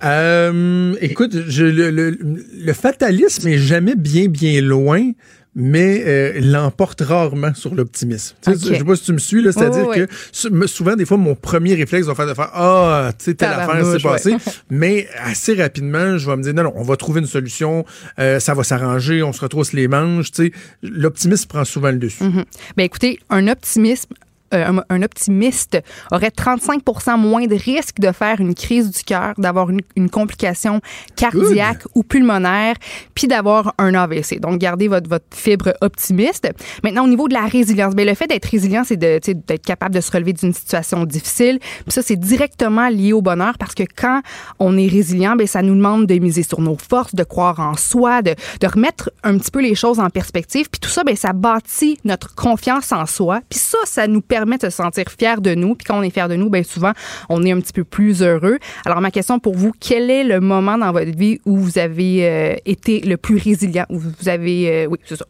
Euh, 0.04 0.94
écoute, 1.00 1.36
je, 1.48 1.64
le, 1.64 1.90
le, 1.90 2.10
le 2.20 2.72
fatalisme 2.72 3.48
est 3.48 3.58
jamais 3.58 3.94
bien, 3.96 4.26
bien 4.28 4.60
loin, 4.60 5.10
mais 5.58 6.02
euh, 6.06 6.32
l'emporte 6.38 7.00
rarement 7.00 7.54
sur 7.54 7.74
l'optimisme. 7.74 8.36
Je 8.46 8.52
sais 8.54 8.84
pas 8.84 8.94
si 8.94 9.04
tu 9.04 9.12
me 9.14 9.18
suis, 9.18 9.42
là, 9.42 9.52
c'est-à-dire 9.52 9.88
Oui, 9.88 10.00
oui, 10.00 10.06
que 10.06 10.66
souvent, 10.66 10.94
des 10.94 11.06
fois, 11.06 11.16
mon 11.16 11.34
premier 11.34 11.74
réflexe 11.74 12.06
va 12.06 12.14
faire 12.14 12.26
de 12.26 12.34
faire 12.34 12.50
Ah, 12.52 13.10
tu 13.18 13.24
sais, 13.24 13.34
telle 13.34 13.48
affaire 13.48 13.84
s'est 13.86 14.02
passée. 14.02 14.36
mais 14.70 15.08
assez 15.18 15.54
rapidement, 15.54 16.18
je 16.18 16.30
vais 16.30 16.36
me 16.36 16.42
dire 16.42 16.52
non, 16.52 16.64
non, 16.64 16.72
on 16.76 16.82
va 16.82 16.96
trouver 16.98 17.20
une 17.20 17.26
solution, 17.26 17.86
euh, 18.18 18.38
ça 18.38 18.52
va 18.52 18.64
s'arranger, 18.64 19.22
on 19.22 19.32
se 19.32 19.40
retrousse 19.40 19.72
les 19.72 19.88
manches. 19.88 20.28
L'optimisme 20.82 21.48
prend 21.48 21.64
souvent 21.64 21.90
le 21.90 21.98
dessus. 21.98 22.22
Mhm. 22.22 22.44
Ben 22.76 22.84
écoutez, 22.84 23.18
un 23.30 23.48
optimisme. 23.48 24.12
Euh, 24.54 24.66
un, 24.66 24.82
un 24.88 25.02
optimiste 25.02 25.78
aurait 26.12 26.30
35 26.30 26.82
moins 27.18 27.46
de 27.46 27.56
risque 27.56 27.98
de 27.98 28.12
faire 28.12 28.40
une 28.40 28.54
crise 28.54 28.90
du 28.90 29.02
cœur, 29.02 29.34
d'avoir 29.38 29.70
une, 29.70 29.80
une 29.96 30.08
complication 30.08 30.80
cardiaque 31.16 31.82
ou 31.94 32.02
pulmonaire, 32.02 32.74
puis 33.14 33.26
d'avoir 33.26 33.74
un 33.78 33.94
AVC. 33.94 34.40
Donc, 34.40 34.58
gardez 34.58 34.88
votre, 34.88 35.08
votre 35.08 35.24
fibre 35.34 35.72
optimiste. 35.80 36.48
Maintenant, 36.84 37.04
au 37.04 37.08
niveau 37.08 37.28
de 37.28 37.34
la 37.34 37.46
résilience, 37.46 37.94
ben, 37.94 38.06
le 38.06 38.14
fait 38.14 38.26
d'être 38.28 38.46
résilient, 38.46 38.84
c'est 38.84 38.96
d'être 38.96 39.64
capable 39.64 39.94
de 39.94 40.00
se 40.00 40.10
relever 40.12 40.32
d'une 40.32 40.52
situation 40.52 41.04
difficile. 41.04 41.58
Puis 41.60 41.92
ça, 41.92 42.02
c'est 42.02 42.16
directement 42.16 42.88
lié 42.88 43.12
au 43.12 43.22
bonheur 43.22 43.58
parce 43.58 43.74
que 43.74 43.82
quand 43.82 44.20
on 44.58 44.78
est 44.78 44.88
résilient, 44.88 45.36
ben, 45.36 45.46
ça 45.46 45.62
nous 45.62 45.74
demande 45.74 46.06
de 46.06 46.14
miser 46.18 46.42
sur 46.42 46.60
nos 46.60 46.76
forces, 46.76 47.14
de 47.14 47.24
croire 47.24 47.58
en 47.60 47.76
soi, 47.76 48.22
de, 48.22 48.34
de 48.60 48.66
remettre 48.66 49.10
un 49.24 49.38
petit 49.38 49.50
peu 49.50 49.60
les 49.60 49.74
choses 49.74 49.98
en 49.98 50.10
perspective. 50.10 50.68
Puis 50.70 50.80
tout 50.80 50.90
ça, 50.90 51.02
ben, 51.04 51.16
ça 51.16 51.32
bâtit 51.32 51.98
notre 52.04 52.34
confiance 52.34 52.92
en 52.92 53.06
soi. 53.06 53.40
Puis 53.48 53.58
ça, 53.58 53.78
ça 53.84 54.06
nous 54.06 54.20
permet 54.20 54.35
de 54.44 54.64
se 54.64 54.70
sentir 54.70 55.04
fiers 55.18 55.40
de 55.40 55.54
nous. 55.54 55.74
Puis 55.74 55.84
quand 55.84 55.98
on 55.98 56.02
est 56.02 56.10
fier 56.10 56.28
de 56.28 56.36
nous, 56.36 56.50
ben, 56.50 56.64
souvent, 56.64 56.92
on 57.28 57.44
est 57.44 57.52
un 57.52 57.60
petit 57.60 57.72
peu 57.72 57.84
plus 57.84 58.22
heureux. 58.22 58.58
Alors, 58.84 59.00
ma 59.00 59.10
question 59.10 59.38
pour 59.38 59.54
vous, 59.54 59.72
quel 59.78 60.10
est 60.10 60.24
le 60.24 60.40
moment 60.40 60.78
dans 60.78 60.92
votre 60.92 61.16
vie 61.16 61.40
où 61.44 61.56
vous 61.56 61.78
avez 61.78 62.28
euh, 62.28 62.54
été 62.64 63.00
le 63.00 63.16
plus 63.16 63.36
résilient, 63.36 63.86
où 63.88 63.98
vous 63.98 64.28
avez... 64.28 64.70
euh, 64.70 64.86
oui, 64.86 64.98
c'est 65.04 65.16
ça. 65.16 65.26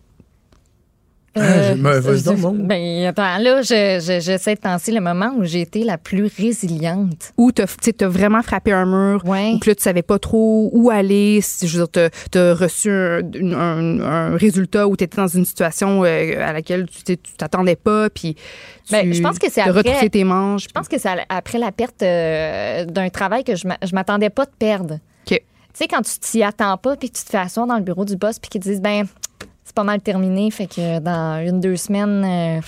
Ah, 1.36 1.62
j'ai- 1.62 1.74
ben, 1.80 2.00
vas-y 2.00 2.22
donc. 2.22 2.56
Ben, 2.58 3.06
attends, 3.06 3.38
là, 3.38 3.62
je- 3.62 4.00
je- 4.00 4.20
j'essaie 4.20 4.54
de 4.54 4.60
penser 4.60 4.90
le 4.92 5.00
moment 5.00 5.32
où 5.36 5.44
j'ai 5.44 5.60
été 5.60 5.84
la 5.84 5.98
plus 5.98 6.30
résiliente. 6.38 7.32
Où 7.36 7.52
t'as 7.52 7.66
tu 7.66 7.92
t'as 7.92 8.08
vraiment 8.08 8.42
frappé 8.42 8.72
un 8.72 8.86
mur, 8.86 9.22
Ouais. 9.26 9.52
ou 9.54 9.58
que 9.58 9.70
là, 9.70 9.74
tu 9.74 9.82
savais 9.82 10.02
pas 10.02 10.18
trop 10.18 10.70
où 10.72 10.90
aller. 10.90 11.40
si- 11.42 11.66
Je 11.68 11.78
veux 11.78 11.84
dire, 11.86 11.90
t'as- 11.90 12.10
t'as 12.30 12.54
reçu 12.54 12.90
un, 12.90 13.20
une- 13.34 13.54
un- 13.54 14.00
un 14.00 14.36
résultat 14.36 14.88
où 14.88 14.96
tu 14.96 15.04
étais 15.04 15.16
dans 15.16 15.26
une 15.28 15.44
situation 15.44 16.04
euh, 16.04 16.34
à 16.46 16.52
laquelle 16.52 16.86
tu 16.86 17.02
tu 17.04 17.16
t'attendais 17.36 17.76
pas, 17.76 18.08
puis 18.10 18.34
tu 18.34 18.92
Ben, 18.92 19.12
je 19.12 19.20
pense 19.20 19.38
que 19.38 19.50
c'est 19.50 19.60
après- 19.60 19.72
retroussé 19.82 20.10
tes 20.10 20.24
manches. 20.24 20.64
Je 20.64 20.68
pense 20.72 20.88
que 20.88 20.98
c'est 20.98 21.10
après 21.28 21.58
la 21.58 21.72
perte 21.72 22.02
euh, 22.02 22.84
d'un 22.86 23.08
travail 23.10 23.44
que 23.44 23.54
je 23.56 23.66
m'a- 23.68 23.78
je 23.82 23.94
m'attendais 23.94 24.30
pas 24.30 24.44
de 24.44 24.50
perdre. 24.58 24.98
Tu 25.78 25.82
sais, 25.82 25.88
quand 25.88 26.00
tu 26.00 26.18
t'y 26.18 26.42
attends 26.42 26.78
pas, 26.78 26.96
puis 26.96 27.10
que 27.10 27.18
tu 27.18 27.22
te 27.24 27.28
fais 27.28 27.36
asseoir 27.36 27.66
dans 27.66 27.76
le 27.76 27.82
bureau 27.82 28.06
du 28.06 28.16
boss, 28.16 28.38
puis 28.38 28.48
qu'ils 28.48 28.62
te 28.62 28.68
disent, 28.70 28.80
ben, 28.80 29.04
c'est 29.66 29.74
pas 29.74 29.84
mal 29.84 30.00
terminé, 30.00 30.48
fait 30.52 30.68
que 30.68 31.00
dans 31.00 31.44
une, 31.44 31.60
deux 31.60 31.76
semaines, 31.76 32.24
euh, 32.24 32.60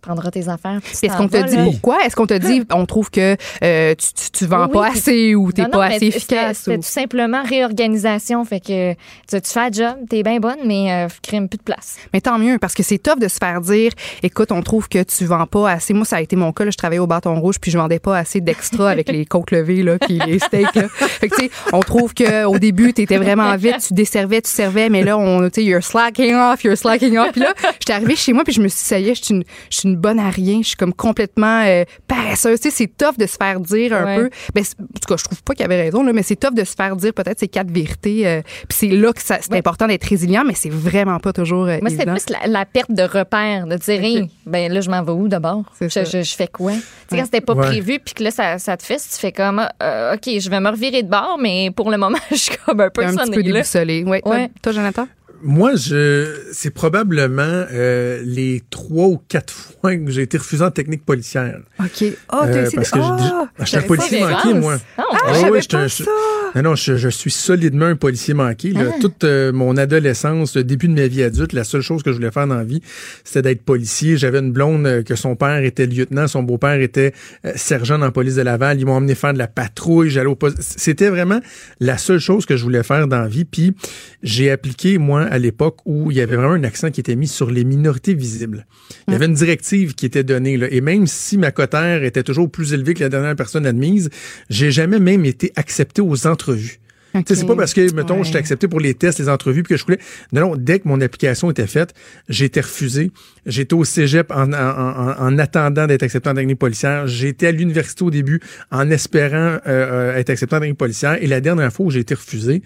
tu 0.00 0.06
prendras 0.06 0.30
tes 0.30 0.48
affaires. 0.48 0.78
puis 0.82 0.92
Est-ce 1.02 1.16
qu'on 1.16 1.28
te 1.28 1.42
dit 1.48 1.56
pourquoi? 1.64 2.04
Est-ce 2.04 2.14
qu'on 2.14 2.26
te 2.26 2.34
dit, 2.38 2.62
on 2.72 2.86
trouve 2.86 3.10
que 3.10 3.36
euh, 3.64 3.94
tu, 3.96 4.06
tu, 4.12 4.30
tu 4.30 4.46
vends 4.46 4.66
Oui, 4.66 4.72
pas 4.72 4.90
puis- 4.90 4.98
assez 4.98 5.34
ou 5.34 5.50
t'es 5.52 5.62
Non, 5.62 5.70
pas 5.70 5.86
assez 5.86 6.06
efficace? 6.06 6.58
C'était 6.58 6.76
ou- 6.76 6.80
tout 6.80 6.82
simplement 6.88 7.42
réorganisation. 7.42 8.44
Fait 8.44 8.60
que 8.60 8.92
tu, 8.92 9.40
tu 9.40 9.50
fais 9.50 9.68
le 9.68 9.72
job, 9.74 9.96
t'es 10.08 10.22
bien 10.22 10.38
bonne, 10.38 10.58
mais 10.64 10.92
euh, 10.92 11.08
crème 11.22 11.48
plus 11.48 11.58
de 11.58 11.62
place. 11.62 11.96
Mais 12.12 12.20
tant 12.20 12.38
mieux, 12.38 12.58
parce 12.58 12.74
que 12.74 12.82
c'est 12.82 12.98
tough 12.98 13.18
de 13.18 13.28
se 13.28 13.38
faire 13.38 13.60
dire, 13.60 13.92
écoute, 14.22 14.52
on 14.52 14.62
trouve 14.62 14.88
que 14.88 15.02
tu 15.02 15.24
vends 15.24 15.46
pas 15.46 15.70
assez. 15.70 15.94
Moi, 15.94 16.04
ça 16.04 16.16
a 16.16 16.20
été 16.20 16.36
mon 16.36 16.52
cas. 16.52 16.64
là, 16.64 16.70
je 16.70 16.76
travaillais 16.76 17.00
au 17.00 17.06
bâton 17.06 17.38
rouge, 17.40 17.56
puis 17.60 17.70
je 17.70 17.78
vendais 17.78 17.98
pas 17.98 18.16
assez 18.18 18.40
d'extra 18.40 18.90
avec 18.90 19.08
les 19.10 19.26
côtes 19.26 19.50
levées, 19.50 19.82
là, 19.82 19.98
puis 19.98 20.18
les 20.26 20.38
steaks. 20.38 20.74
Là. 20.74 20.88
Fait 20.88 21.28
que, 21.28 21.34
tu 21.36 21.42
sais, 21.46 21.50
on 21.72 21.80
trouve 21.80 22.14
que 22.14 22.44
au 22.44 22.58
début, 22.58 22.92
tu 22.92 23.02
étais 23.02 23.16
vraiment 23.18 23.54
vite, 23.56 23.78
tu 23.86 23.94
desservais, 23.94 24.40
tu 24.42 24.50
servais, 24.50 24.88
mais 24.88 25.02
là, 25.02 25.18
on, 25.18 25.48
tu 25.50 25.60
sais, 25.60 25.64
you're 25.64 25.82
slacking 25.82 26.34
off, 26.34 26.62
you're 26.64 26.76
slacking 26.76 27.18
off. 27.18 27.32
Puis 27.32 27.40
là, 27.40 27.52
j'étais 27.80 27.92
arrivée 27.92 28.16
chez 28.16 28.32
moi, 28.32 28.44
puis 28.44 28.52
je 28.52 28.60
me 28.60 28.68
suis 28.68 28.78
dit, 28.78 28.84
ça 28.84 28.98
y 28.98 29.08
est, 29.08 29.14
je 29.14 29.24
suis 29.24 29.34
une, 29.34 29.87
une 29.88 29.96
bonne 29.96 30.18
à 30.18 30.30
rien. 30.30 30.60
Je 30.62 30.68
suis 30.68 30.76
comme 30.76 30.92
complètement 30.94 31.62
euh, 31.66 31.84
paresseuse. 32.06 32.60
Tu 32.60 32.70
sais, 32.70 32.76
c'est 32.76 32.96
tough 32.96 33.16
de 33.18 33.26
se 33.26 33.36
faire 33.36 33.58
dire 33.60 33.92
un 33.94 34.04
Ouais. 34.04 34.16
peu. 34.16 34.30
Ben, 34.54 34.64
c'est- 34.64 34.78
en 34.80 34.84
tout 34.84 35.08
cas, 35.08 35.16
je 35.16 35.24
trouve 35.24 35.42
pas 35.42 35.54
qu'il 35.54 35.62
y 35.62 35.64
avait 35.64 35.80
raison, 35.82 36.02
là, 36.02 36.12
mais 36.12 36.22
c'est 36.22 36.36
tough 36.36 36.54
de 36.54 36.64
se 36.64 36.74
faire 36.74 36.94
dire 36.96 37.12
peut-être 37.14 37.38
ces 37.40 37.48
quatre 37.48 37.70
vérités. 37.70 38.26
euh, 38.26 38.42
puis 38.68 38.78
c'est 38.78 38.86
là 38.88 39.12
que 39.12 39.20
c'est 39.22 39.50
Ouais. 39.50 39.58
important 39.58 39.86
d'être 39.86 40.04
résilient, 40.04 40.44
mais 40.46 40.54
c'est 40.54 40.70
vraiment 40.72 41.18
pas 41.18 41.32
toujours 41.32 41.64
euh, 41.66 41.78
Moi, 41.80 41.90
c'était 41.90 42.02
évident. 42.04 42.14
plus 42.14 42.26
la, 42.30 42.46
la 42.46 42.64
perte 42.66 42.90
de 42.92 43.02
repère, 43.02 43.66
de 43.66 43.76
dire, 43.76 44.02
Hey, 44.04 44.30
ben 44.46 44.72
là, 44.72 44.80
je 44.80 44.90
m'en 44.90 45.02
vais 45.02 45.12
où 45.12 45.28
d'abord? 45.28 45.64
C'est 45.78 45.88
Je, 45.92 46.04
je- 46.10 46.22
je 46.22 46.34
fais 46.36 46.48
quoi? 46.48 46.72
Tu 46.72 46.78
sais, 46.78 46.84
Ouais. 47.12 47.18
quand 47.18 47.24
c'était 47.24 47.40
pas 47.40 47.54
Ouais. 47.54 47.66
prévu, 47.66 47.98
puis 48.04 48.14
que 48.14 48.22
là, 48.24 48.30
ça, 48.30 48.58
ça 48.58 48.76
te 48.76 48.82
fait, 48.82 48.96
tu 48.96 49.18
fais 49.18 49.32
comme, 49.32 49.66
euh, 49.82 50.14
OK, 50.14 50.38
je 50.38 50.50
vais 50.50 50.60
me 50.60 50.68
revirer 50.70 51.02
de 51.02 51.08
bord, 51.08 51.38
mais 51.40 51.70
pour 51.70 51.90
le 51.90 51.96
moment, 51.96 52.18
je 52.30 52.36
suis 52.36 52.56
comme 52.64 52.80
un 52.80 52.90
peu 52.90 53.04
un 53.04 53.14
petit 53.14 53.30
peu 53.30 53.36
là. 53.40 53.42
déboussolé. 53.42 54.04
Ouais. 54.04 54.20
Toi- 54.20 54.34
Ouais. 54.34 54.50
Toi, 54.62 54.72
Jonathan? 54.72 55.06
Moi, 55.42 55.76
je 55.76 56.34
c'est 56.52 56.70
probablement 56.70 57.42
euh, 57.72 58.20
les 58.24 58.62
trois 58.70 59.06
ou 59.06 59.20
quatre 59.28 59.52
fois 59.52 59.94
que 59.96 60.10
j'ai 60.10 60.22
été 60.22 60.36
refusé 60.38 60.64
en 60.64 60.70
technique 60.70 61.04
policière. 61.04 61.60
OK. 61.78 62.04
Oh, 62.32 62.36
Euh, 62.44 62.68
parce 62.74 62.90
que 62.90 62.98
j'ai- 62.98 63.04
Ah! 63.04 63.48
j'étais 63.64 63.76
un 63.78 63.82
policier 63.82 64.20
manqué, 64.20 64.54
moi. 64.54 64.78
Ah, 64.96 65.02
Ah, 65.12 65.32
je 65.34 65.46
oui, 65.50 65.60
j'étais! 65.62 66.10
Non, 66.54 66.62
non, 66.62 66.74
je, 66.74 66.96
je 66.96 67.08
suis 67.08 67.30
solidement 67.30 67.86
un 67.86 67.96
policier 67.96 68.34
manqué. 68.34 68.70
là. 68.70 68.84
Ah. 68.88 68.98
Toute 69.00 69.24
euh, 69.24 69.52
mon 69.52 69.76
adolescence, 69.76 70.56
le 70.56 70.64
début 70.64 70.88
de 70.88 70.94
ma 70.94 71.06
vie 71.06 71.22
adulte, 71.22 71.52
la 71.52 71.64
seule 71.64 71.82
chose 71.82 72.02
que 72.02 72.10
je 72.10 72.16
voulais 72.16 72.30
faire 72.30 72.46
dans 72.46 72.56
la 72.56 72.64
vie, 72.64 72.82
c'était 73.24 73.42
d'être 73.42 73.62
policier. 73.62 74.16
J'avais 74.16 74.38
une 74.38 74.52
blonde 74.52 74.86
euh, 74.86 75.02
que 75.02 75.14
son 75.14 75.36
père 75.36 75.62
était 75.64 75.86
lieutenant, 75.86 76.26
son 76.26 76.42
beau-père 76.42 76.80
était 76.80 77.12
euh, 77.44 77.52
sergent 77.56 77.98
dans 77.98 78.06
la 78.06 78.10
police 78.12 78.36
de 78.36 78.42
Laval. 78.42 78.80
Ils 78.80 78.86
m'ont 78.86 78.94
emmené 78.94 79.14
faire 79.14 79.32
de 79.32 79.38
la 79.38 79.48
patrouille. 79.48 80.10
J'allais 80.10 80.28
au 80.28 80.34
poste. 80.34 80.58
C'était 80.60 81.08
vraiment 81.08 81.40
la 81.80 81.98
seule 81.98 82.18
chose 82.18 82.46
que 82.46 82.56
je 82.56 82.62
voulais 82.62 82.82
faire 82.82 83.08
dans 83.08 83.20
la 83.20 83.28
vie. 83.28 83.44
Puis 83.44 83.74
j'ai 84.22 84.50
appliqué, 84.50 84.98
moi, 84.98 85.22
à 85.22 85.38
l'époque 85.38 85.78
où 85.84 86.10
il 86.10 86.16
y 86.16 86.20
avait 86.20 86.36
vraiment 86.36 86.54
un 86.54 86.64
accent 86.64 86.90
qui 86.90 87.00
était 87.00 87.16
mis 87.16 87.28
sur 87.28 87.50
les 87.50 87.64
minorités 87.64 88.14
visibles. 88.14 88.66
Il 89.06 89.12
y 89.12 89.14
avait 89.14 89.26
une 89.26 89.34
directive 89.34 89.94
qui 89.94 90.06
était 90.06 90.24
donnée. 90.24 90.56
Là, 90.56 90.66
et 90.70 90.80
même 90.80 91.06
si 91.06 91.38
ma 91.38 91.50
cotère 91.50 92.02
était 92.04 92.22
toujours 92.22 92.50
plus 92.50 92.72
élevée 92.72 92.94
que 92.94 93.00
la 93.00 93.08
dernière 93.08 93.36
personne 93.36 93.66
admise, 93.66 94.10
j'ai 94.50 94.70
jamais 94.70 94.98
même 94.98 95.24
été 95.24 95.52
accepté 95.56 96.02
aux 96.02 96.26
entrevues. 96.38 96.78
Sais, 97.26 97.34
C'est 97.34 97.46
pas 97.46 97.56
parce 97.56 97.72
que, 97.74 97.92
mettons, 97.94 98.18
Ouais. 98.18 98.24
j'étais 98.24 98.38
accepté 98.38 98.68
pour 98.68 98.78
les 98.80 98.94
tests, 98.94 99.18
les 99.18 99.28
entrevues, 99.28 99.62
puis 99.64 99.74
que 99.74 99.78
je 99.80 99.84
voulais. 99.84 99.98
Non, 100.32 100.42
non, 100.42 100.56
dès 100.56 100.78
que 100.78 100.86
mon 100.86 101.00
application 101.00 101.50
était 101.50 101.66
faite, 101.66 101.92
j'ai 102.28 102.44
été 102.44 102.60
refusé. 102.60 103.10
J'étais 103.46 103.74
au 103.74 103.84
cégep 103.84 104.30
en, 104.30 104.52
en, 104.52 104.56
en- 104.56 105.16
en 105.18 105.38
attendant 105.38 105.86
d'être 105.86 106.02
accepté 106.04 106.28
en 106.30 106.34
technique 106.34 106.58
policière. 106.58 107.06
J'étais 107.08 107.48
à 107.48 107.52
l'université 107.52 108.04
au 108.04 108.10
début 108.10 108.40
en 108.70 108.88
espérant 108.90 109.56
euh, 109.56 109.58
euh, 109.66 110.16
être 110.16 110.30
accepté 110.30 110.54
en 110.54 110.60
technique 110.60 110.78
policière. 110.78 111.16
Et 111.20 111.26
la 111.26 111.40
dernière 111.40 111.72
fois 111.72 111.86
où 111.86 111.90
j'ai 111.90 112.00
été 112.00 112.14
refusé, 112.14 112.62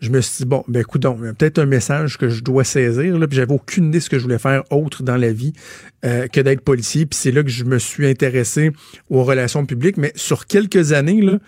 je 0.00 0.10
me 0.10 0.20
suis 0.20 0.42
dit, 0.42 0.46
bon, 0.46 0.62
ben 0.68 0.80
écoute 0.80 1.00
donc, 1.00 1.18
il 1.22 1.26
y 1.26 1.28
a 1.28 1.32
peut-être 1.32 1.58
un 1.58 1.64
message 1.66 2.18
que 2.18 2.28
je 2.28 2.42
dois 2.42 2.64
saisir. 2.64 3.16
Là, 3.18 3.26
puis 3.26 3.36
j'avais 3.36 3.54
aucune 3.54 3.86
idée 3.86 3.98
de 3.98 4.02
ce 4.02 4.10
que 4.10 4.18
je 4.18 4.24
voulais 4.24 4.38
faire 4.38 4.62
autre 4.70 5.04
dans 5.04 5.16
la 5.16 5.32
vie 5.32 5.54
euh, 6.04 6.26
que 6.26 6.40
d'être 6.40 6.60
policier. 6.60 7.06
Puis 7.06 7.18
c'est 7.18 7.30
là 7.32 7.42
que 7.42 7.48
je 7.48 7.64
me 7.64 7.78
suis 7.78 8.06
intéressé 8.06 8.72
aux 9.08 9.22
relations 9.24 9.64
publiques. 9.64 9.96
Mais 9.96 10.12
sur 10.16 10.46
quelques 10.46 10.92
années, 10.92 11.22
là, 11.22 11.38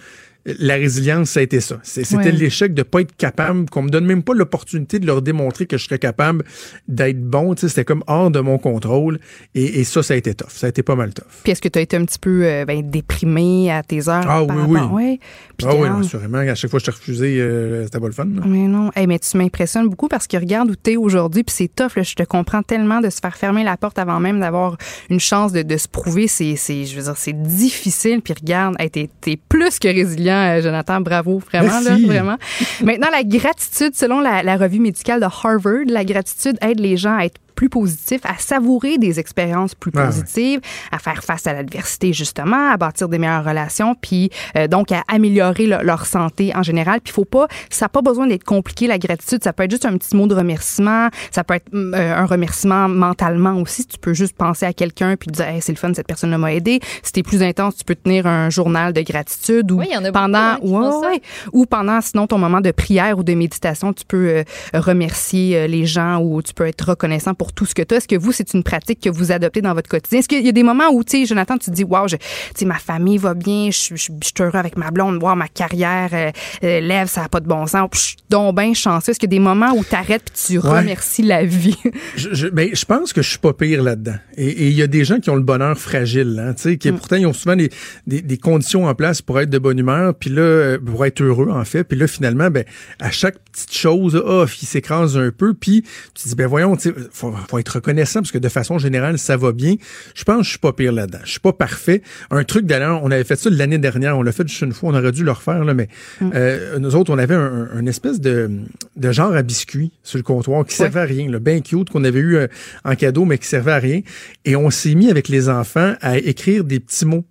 la 0.59 0.75
résilience, 0.75 1.31
ça 1.31 1.41
a 1.41 1.43
été 1.43 1.61
ça. 1.61 1.79
C'était 1.83 2.17
Ouais. 2.17 2.33
l'échec 2.33 2.75
de 2.75 2.83
pas 2.83 3.01
être 3.01 3.17
capable, 3.17 3.69
qu'on 3.71 3.83
me 3.83 3.89
donne 3.91 4.07
même 4.07 4.23
pas 4.23 4.35
l'opportunité 4.35 4.99
de 4.99 5.07
leur 5.07 5.23
démontrer 5.23 5.67
que 5.67 5.77
je 5.77 5.85
serais 5.85 5.99
capable 5.99 6.45
d'être 6.89 7.21
bon. 7.21 7.55
C'était 7.57 7.85
comme 7.85 8.03
hors 8.07 8.31
de 8.31 8.41
mon 8.41 8.59
contrôle. 8.59 9.19
Et, 9.55 9.81
et 9.81 9.85
ça, 9.85 10.03
ça 10.03 10.15
a 10.15 10.17
été 10.17 10.35
tough. 10.35 10.49
Ça 10.51 10.67
a 10.67 10.71
été 10.71 10.83
pas 10.83 10.95
mal 10.97 11.13
tough. 11.15 11.25
Puis 11.43 11.53
est-ce 11.53 11.61
que 11.61 11.69
tu 11.69 11.79
as 11.79 11.83
été 11.83 11.97
un 11.97 12.05
petit 12.05 12.19
peu 12.19 12.45
euh, 12.45 12.65
ben, 12.65 12.89
déprimé 12.89 13.71
à 13.71 13.83
tes 13.83 14.09
heures? 14.09 14.25
Ah 14.29 14.45
par 14.47 14.57
oui, 14.69 14.77
rapport- 14.79 14.93
oui. 14.93 15.03
Ouais. 15.03 15.21
Puis 15.57 15.67
ah 15.69 15.75
oui, 15.75 15.89
non, 15.89 16.01
assurément. 16.01 16.39
À 16.39 16.55
chaque 16.55 16.71
fois 16.71 16.79
que 16.81 16.87
je 16.87 16.91
t'ai 16.91 16.97
refusé, 16.97 17.41
euh, 17.41 17.85
c'était 17.85 18.01
pas 18.01 18.07
le 18.07 18.13
fun. 18.13 18.25
là. 18.25 18.43
Mais 18.47 18.67
non, 18.69 18.91
Hey, 18.95 19.07
mais 19.07 19.19
tu 19.19 19.37
m'impressionnes 19.37 19.89
beaucoup 19.89 20.09
parce 20.09 20.27
que 20.27 20.37
regarde 20.37 20.71
où 20.71 20.75
tu 20.77 20.93
es 20.93 20.97
aujourd'hui, 20.97 21.43
puis 21.45 21.55
c'est 21.57 21.75
tough. 21.75 21.97
là. 21.97 22.03
je 22.03 22.15
te 22.15 22.23
comprends 22.23 22.63
tellement 22.63 23.01
de 23.01 23.11
se 23.11 23.19
faire 23.21 23.37
fermer 23.37 23.65
la 23.65 23.77
porte 23.77 23.99
avant 23.99 24.21
même 24.21 24.41
d'avoir 24.41 24.77
une 25.11 25.21
chance 25.21 25.53
de, 25.53 25.63
de 25.63 25.77
se 25.77 25.89
prouver. 25.89 26.29
C'est, 26.29 26.57
c'est, 26.57 26.85
je 26.85 26.97
veux 26.97 27.03
dire, 27.03 27.17
c'est 27.17 27.41
difficile. 27.43 28.21
Puis 28.23 28.35
regarde, 28.35 28.77
hey, 28.79 28.91
t'es 28.91 29.39
plus 29.49 29.79
que 29.79 29.89
résilient, 29.89 30.38
euh, 30.39 30.63
Jonathan. 30.63 31.01
Bravo, 31.01 31.39
vraiment, 31.39 31.81
là, 31.81 31.97
vraiment. 32.07 32.37
Maintenant, 32.83 33.09
la 33.11 33.23
gratitude, 33.23 33.95
selon 33.95 34.21
la, 34.21 34.43
la 34.43 34.57
revue 34.57 34.81
médicale 34.81 35.21
de 35.21 35.27
Harvard, 35.27 35.85
la 35.87 36.05
gratitude 36.05 36.57
aide 36.61 36.81
les 36.81 36.97
gens 36.97 37.17
à 37.17 37.25
être 37.25 37.41
plus 37.59 37.69
positifs, 37.69 38.21
à 38.25 38.39
savourer 38.39 38.99
des 38.99 39.19
expériences 39.19 39.75
plus 39.75 39.91
Ah 39.97 40.07
positives, 40.07 40.61
à 40.93 40.99
faire 41.01 41.25
face 41.25 41.45
à 41.49 41.53
l'adversité 41.53 42.13
justement, 42.13 42.71
à 42.71 42.77
bâtir 42.77 43.09
des 43.09 43.19
meilleures 43.19 43.45
relations, 43.45 43.97
puis 44.01 44.31
euh, 44.57 44.69
donc 44.69 44.93
à 44.93 45.03
améliorer 45.09 45.67
le- 45.67 45.83
leur 45.83 46.07
santé 46.07 46.53
en 46.55 46.63
général. 46.63 47.01
Puis 47.01 47.11
il 47.11 47.15
faut 47.15 47.25
pas, 47.25 47.49
ça 47.69 47.87
n'a 47.87 47.89
pas 47.89 48.01
besoin 48.01 48.29
d'être 48.29 48.45
compliqué 48.45 48.87
la 48.87 48.97
gratitude. 48.99 49.43
Ça 49.43 49.53
peut 49.53 49.65
être 49.65 49.73
juste 49.73 49.87
un 49.87 49.97
petit 49.99 50.15
mot 50.15 50.29
de 50.29 50.37
remerciement, 50.37 51.09
ça 51.33 51.43
peut 51.43 51.55
être 51.55 51.69
mm, 51.73 51.95
euh, 51.95 52.17
un 52.17 52.27
remerciement 52.27 52.89
mentalement 52.89 53.55
aussi. 53.61 53.85
Tu 53.87 53.99
peux 53.99 54.15
juste 54.15 54.37
penser 54.37 54.65
à 54.65 54.73
quelqu'un 54.73 55.17
puis 55.17 55.29
dire 55.33 55.49
Hey, 55.49 55.61
c'est 55.61 55.73
le 55.73 55.79
fun, 55.79 55.93
cette 55.95 56.07
personne 56.07 56.37
m'a 56.37 56.53
aidé. 56.55 56.79
Si 57.03 57.11
t'es 57.11 57.25
plus 57.25 57.43
intense, 57.43 57.77
tu 57.79 57.85
peux 57.85 57.97
tenir 57.97 58.29
un 58.29 58.51
journal 58.51 58.93
de 58.93 59.01
gratitude 59.03 59.73
ou 59.73 59.81
Oui, 59.81 59.89
beaucoup, 59.99 60.13
pendant 60.13 60.39
hein, 60.39 60.59
Ouais, 60.63 60.97
ouais. 61.09 61.23
ou 61.53 61.67
pendant 61.67 62.01
sinon 62.01 62.29
ton 62.29 62.39
moment 62.39 62.61
de 62.61 62.71
prière 62.71 63.19
ou 63.19 63.25
de 63.25 63.35
méditation, 63.35 63.93
tu 63.93 64.05
peux 64.07 64.29
euh, 64.29 64.43
remercier 64.75 65.57
euh, 65.57 65.67
les 65.67 65.87
gens 65.87 66.21
ou 66.21 66.41
tu 66.43 66.55
peux 66.55 66.67
être 66.67 66.91
reconnaissant 66.91 67.35
pour 67.35 67.48
tout 67.53 67.67
ce 67.67 67.75
que 67.75 67.83
tu 67.83 67.95
as. 67.95 67.99
Est-ce 67.99 68.09
que 68.09 68.17
vous, 68.17 68.33
c'est 68.33 68.53
une 68.55 68.63
pratique 68.63 69.01
que 69.01 69.11
vous 69.11 69.33
adoptez 69.33 69.61
dans 69.61 69.75
votre 69.75 69.89
quotidien? 69.89 70.21
Est-ce 70.21 70.29
qu'il 70.29 70.45
y 70.45 70.49
a 70.49 70.53
des 70.53 70.63
moments 70.63 70.89
où, 70.93 71.05
tu 71.05 71.19
sais, 71.21 71.27
Jonathan, 71.27 71.57
tu 71.59 71.71
te 71.71 71.75
dis, 71.75 71.85
wow, 71.85 72.09
je, 72.09 72.17
tu 72.17 72.23
sais, 72.57 72.65
ma 72.65 72.79
famille 72.79 73.19
va 73.19 73.35
bien, 73.35 73.71
je, 73.71 73.95
je, 73.97 74.13
je 74.23 74.27
suis 74.27 74.35
heureux 74.41 74.57
avec 74.59 74.77
ma 74.77 74.91
blonde, 74.91 75.23
wow, 75.23 75.35
ma 75.35 75.49
carrière 75.49 76.11
euh, 76.13 76.31
euh, 76.65 76.81
lève, 76.81 77.09
ça 77.09 77.23
n'a 77.23 77.29
pas 77.29 77.41
de 77.41 77.47
bon 77.49 77.67
sens, 77.67 77.89
puis 77.91 78.01
je 78.01 78.07
suis 78.07 78.17
donc 78.31 78.57
bien 78.57 78.75
chanceux. 78.75 79.11
Est-ce 79.11 79.19
qu'il 79.19 79.29
y 79.33 79.35
a 79.35 79.39
des 79.39 79.43
moments 79.43 79.73
où 79.73 79.85
tu 79.85 79.95
arrêtes 79.95 80.25
puis 80.25 80.59
tu 80.59 80.59
Ouais. 80.59 80.81
remercies 80.81 81.23
la 81.23 81.45
vie? 81.45 81.77
Je, 82.17 82.35
je, 82.35 82.49
ben, 82.49 82.71
je 82.75 82.85
pense 82.85 83.13
que 83.13 83.23
je 83.23 83.29
suis 83.31 83.39
pas 83.39 83.53
pire 83.53 83.83
là-dedans. 83.83 84.17
Et 84.37 84.69
il 84.69 84.73
y 84.75 84.83
a 84.83 84.87
des 84.87 85.05
gens 85.05 85.19
qui 85.21 85.31
ont 85.31 85.37
le 85.37 85.43
bonheur 85.43 85.79
fragile, 85.79 86.43
hein, 86.45 86.55
tu 86.55 86.63
sais, 86.63 86.77
qui 86.77 86.91
pourtant 86.93 87.17
ils 87.17 87.27
ont 87.27 87.33
souvent 87.33 87.55
des, 87.57 87.71
des, 88.07 88.23
des 88.23 88.37
conditions 88.39 88.87
en 88.87 88.95
place 88.95 89.23
pour 89.23 89.39
être 89.41 89.51
de 89.51 89.59
bonne 89.59 89.79
humeur, 89.79 90.15
puis 90.15 90.31
là 90.31 90.43
euh, 90.43 90.79
pour 90.79 91.05
être 91.07 91.21
heureux 91.23 91.49
en 91.51 91.65
fait, 91.65 91.85
puis 91.85 91.97
là 91.99 92.07
finalement 92.07 92.51
ben 92.51 92.65
à 93.01 93.11
chaque 93.11 93.39
petite 93.53 93.73
chose, 93.75 94.21
ah, 94.27 94.45
il 94.61 94.67
s'écrase 94.69 95.17
un 95.17 95.31
peu, 95.31 95.55
puis 95.55 95.83
tu 96.15 96.23
te 96.25 96.29
dis 96.29 96.35
ben 96.35 96.47
voyons, 96.47 96.77
tu 96.77 96.91
sais, 96.91 96.95
faut, 97.13 97.33
faut 97.49 97.59
être 97.59 97.69
reconnaissant 97.77 98.21
parce 98.21 98.33
que 98.33 98.39
de 98.39 98.49
façon 98.49 98.79
générale 98.79 99.19
ça 99.19 99.37
va 99.37 99.53
bien. 99.53 99.75
Je 100.15 100.25
pense 100.25 100.39
que 100.39 100.45
je 100.45 100.49
suis 100.51 100.59
pas 100.59 100.73
pire 100.73 100.93
là-dedans. 100.93 101.19
Je 101.25 101.31
suis 101.31 101.41
pas 101.41 101.53
parfait. 101.53 102.03
Un 102.31 102.45
truc 102.45 102.67
d'ailleurs, 102.67 103.01
on 103.03 103.11
avait 103.11 103.25
fait 103.25 103.37
ça 103.37 103.51
l'année 103.51 103.79
dernière, 103.79 104.17
on 104.19 104.23
l'a 104.23 104.33
fait 104.33 104.47
juste 104.49 104.63
une 104.63 104.73
fois, 104.73 104.91
on 104.91 104.95
aurait 104.95 105.13
dû 105.13 105.25
le 105.25 105.33
refaire 105.33 105.65
là, 105.65 105.75
mais 105.75 105.89
euh, 106.35 106.79
nous 106.79 106.97
autres 106.97 107.13
on 107.13 107.19
avait 107.19 107.35
un, 107.35 107.69
un- 107.73 107.81
une 107.81 107.89
espèce 107.89 108.21
de 108.21 108.51
de 108.97 109.13
genre 109.13 109.33
à 109.35 109.43
biscuit 109.43 109.93
sur 110.03 110.19
le 110.19 110.23
comptoir 110.23 110.65
qui 110.65 110.75
servait 110.75 111.01
à 111.01 111.05
rien, 111.05 111.31
là, 111.31 111.39
bien 111.39 111.61
cute 111.61 111.91
qu'on 111.91 112.05
avait 112.05 112.19
eu 112.21 112.37
euh, 112.37 112.47
en 112.85 112.95
cadeau 112.95 113.25
mais 113.25 113.39
qui 113.39 113.47
servait 113.47 113.73
à 113.73 113.79
rien. 113.79 114.01
Et 114.45 114.57
on 114.57 114.71
s'est 114.71 114.95
mis 114.95 115.11
avec 115.11 115.29
les 115.29 115.49
enfants 115.49 115.95
à 116.01 116.19
écrire 116.19 116.65
des 116.65 116.81
petits 116.81 117.07
mots. 117.07 117.25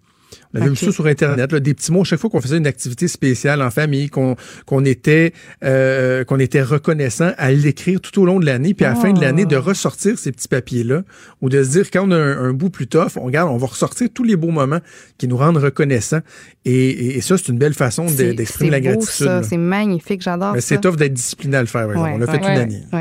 On 0.54 0.62
avait 0.62 0.70
vu 0.70 0.76
ça 0.76 0.92
sur 0.92 1.06
Internet, 1.08 1.52
là, 1.52 1.60
des 1.60 1.74
petits 1.74 1.92
mots 1.92 2.04
chaque 2.04 2.20
fois 2.20 2.30
qu'on 2.30 2.42
faisait 2.42 2.58
une 2.58 2.68
activité 2.68 3.08
spéciale 3.08 3.62
en 3.62 3.70
famille, 3.70 4.10
qu'on 4.10 4.36
qu'on 4.66 4.86
était 4.86 5.34
euh, 5.64 6.24
qu'on 6.24 6.40
était 6.40 6.62
reconnaissant 6.62 7.32
à 7.38 7.52
l'écrire 7.52 8.00
tout 8.02 8.22
au 8.22 8.26
long 8.26 8.40
de 8.40 8.46
l'année, 8.46 8.74
puis 8.74 8.86
à 8.86 8.90
la 8.90 8.96
fin 8.96 9.12
de 9.14 9.22
l'année 9.22 9.46
de 9.46 9.56
ressortir 9.58 10.18
ces 10.18 10.32
petits 10.32 10.48
papiers-là, 10.48 11.04
ou 11.42 11.50
de 11.50 11.64
se 11.64 11.70
dire 11.72 11.92
quand 11.92 12.08
on 12.08 12.12
a 12.12 12.16
un, 12.18 12.50
un 12.50 12.54
bout 12.54 12.70
plus 12.70 12.88
tough, 12.88 13.18
on 13.18 13.22
regarde, 13.24 13.50
on 13.52 13.58
va 13.58 13.68
ressortir 13.68 14.08
tous 14.14 14.24
les 14.24 14.36
beaux 14.36 14.52
moments 14.52 14.80
qui 15.18 15.28
nous 15.28 15.38
rendent 15.38 15.58
reconnaissants. 15.58 16.22
Et, 16.66 16.72
et- 16.90 17.18
et 17.18 17.22
ça, 17.22 17.38
c'est 17.38 17.48
une 17.50 17.58
belle 17.58 17.74
façon 17.74 18.06
d'exprimer 18.06 18.72
c'est 18.72 18.82
la 18.82 18.94
beau, 18.94 19.00
gratitude. 19.00 19.42
C'est 19.44 19.58
magnifique, 19.58 20.22
j'adore 20.22 20.54
ça. 20.56 20.62
c'est 20.62 20.82
tough 20.82 20.96
d'être 20.98 21.14
discipliné 21.14 21.58
à 21.58 21.62
le 21.62 21.68
faire. 21.68 21.88
Ouais, 21.88 21.96
on 21.98 22.18
l'a 22.18 22.26
fait 22.28 22.34
ouais. 22.44 22.54
une 22.54 22.60
année. 22.60 22.84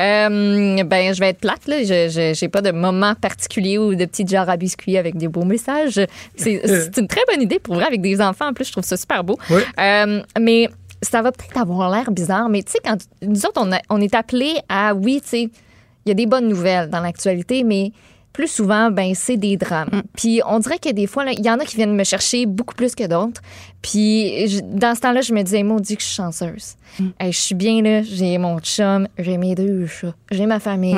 Euh, 0.00 0.82
ben, 0.84 1.14
je 1.14 1.20
vais 1.20 1.30
être 1.30 1.40
plate, 1.40 1.66
là. 1.66 1.82
Je, 1.82 2.32
j'ai 2.34 2.48
pas 2.48 2.62
de 2.62 2.70
moment 2.70 3.14
particulier 3.14 3.78
ou 3.78 3.94
de 3.94 4.04
petits 4.04 4.26
jarres 4.26 4.48
à 4.50 4.56
biscuits 4.56 4.96
avec 4.96 5.16
des 5.16 5.28
beaux 5.28 5.44
messages. 5.44 6.00
C'est, 6.36 6.60
c'est 6.66 7.00
une 7.00 7.08
très 7.08 7.22
bonne 7.30 7.42
idée 7.42 7.58
pour 7.58 7.74
vrai 7.74 7.84
avec 7.84 8.00
des 8.00 8.20
enfants. 8.20 8.48
En 8.48 8.52
plus, 8.52 8.66
je 8.66 8.72
trouve 8.72 8.84
ça 8.84 8.96
super 8.96 9.24
beau. 9.24 9.38
Euh, 9.78 10.22
mais 10.40 10.68
ça 11.02 11.22
va 11.22 11.30
peut-être 11.32 11.58
avoir 11.58 11.90
l'air 11.90 12.10
bizarre, 12.10 12.48
mais 12.48 12.62
tu 12.62 12.72
sais, 12.72 12.78
quand 12.84 12.96
nous 13.22 13.44
autres, 13.46 13.60
on, 13.62 13.70
a- 13.72 13.82
on 13.90 14.00
est 14.00 14.14
appelés 14.14 14.54
à, 14.68 14.94
oui, 14.94 15.20
tu 15.22 15.28
sais, 15.28 15.42
il 15.42 16.08
y 16.08 16.10
a 16.10 16.14
des 16.14 16.26
bonnes 16.26 16.48
nouvelles 16.48 16.88
dans 16.88 17.00
l'actualité, 17.00 17.64
mais 17.64 17.92
plus 18.32 18.48
souvent, 18.48 18.90
ben, 18.90 19.14
c'est 19.14 19.36
des 19.38 19.56
drames. 19.56 20.02
Puis 20.14 20.40
on 20.46 20.58
dirait 20.58 20.78
que 20.78 20.90
des 20.92 21.06
fois, 21.06 21.24
il 21.32 21.44
y 21.44 21.50
en 21.50 21.58
a 21.58 21.64
qui 21.64 21.76
viennent 21.76 21.94
me 21.96 22.04
chercher 22.04 22.44
beaucoup 22.46 22.74
plus 22.74 22.94
que 22.94 23.06
d'autres. 23.06 23.40
Puis 23.82 24.46
je- 24.48 24.60
dans 24.62 24.94
ce 24.94 25.00
temps-là, 25.00 25.20
je 25.22 25.32
me 25.32 25.42
disais, 25.42 25.62
Dieu, 25.62 25.96
que 25.96 26.02
je 26.02 26.06
suis 26.06 26.16
chanceuse. 26.16 26.74
Hey, 27.18 27.32
je 27.32 27.38
suis 27.38 27.54
bien 27.54 27.82
là, 27.82 28.02
j'ai 28.02 28.36
mon 28.38 28.58
chum, 28.60 29.08
j'ai 29.18 29.36
mes 29.38 29.54
deux 29.54 29.86
chats, 29.86 30.14
j'ai 30.30 30.46
ma 30.46 30.60
famille. 30.60 30.94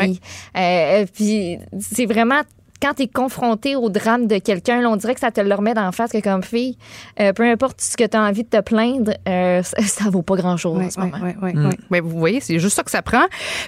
Euh, 0.56 0.60
euh, 1.02 1.06
puis 1.12 1.58
c'est 1.80 2.06
vraiment 2.06 2.40
quand 2.80 2.94
tu 2.94 3.02
es 3.02 3.08
confronté 3.08 3.74
au 3.76 3.88
drame 3.90 4.26
de 4.26 4.38
quelqu'un, 4.38 4.84
on 4.86 4.96
dirait 4.96 5.14
que 5.14 5.20
ça 5.20 5.30
te 5.30 5.40
le 5.40 5.54
remet 5.54 5.74
d'en 5.74 5.90
face 5.92 6.12
que 6.12 6.20
comme 6.20 6.42
fille, 6.42 6.76
euh, 7.20 7.32
peu 7.32 7.42
importe 7.42 7.80
ce 7.80 7.96
que 7.96 8.04
tu 8.04 8.16
as 8.16 8.22
envie 8.22 8.44
de 8.44 8.48
te 8.48 8.60
plaindre, 8.60 9.12
euh, 9.28 9.62
ça, 9.64 9.82
ça 9.82 10.10
vaut 10.10 10.22
pas 10.22 10.36
grand-chose 10.36 10.76
en 10.76 10.80
Ouais, 10.80 10.90
ce 10.90 11.00
moment. 11.00 11.18
ouais, 11.18 11.36
ouais, 11.42 11.56
ouais. 11.56 11.76
Ben, 11.90 12.02
vous 12.02 12.18
voyez, 12.18 12.40
c'est 12.40 12.58
juste 12.58 12.76
ça 12.76 12.82
que 12.82 12.90
ça 12.90 13.02
prend. 13.02 13.24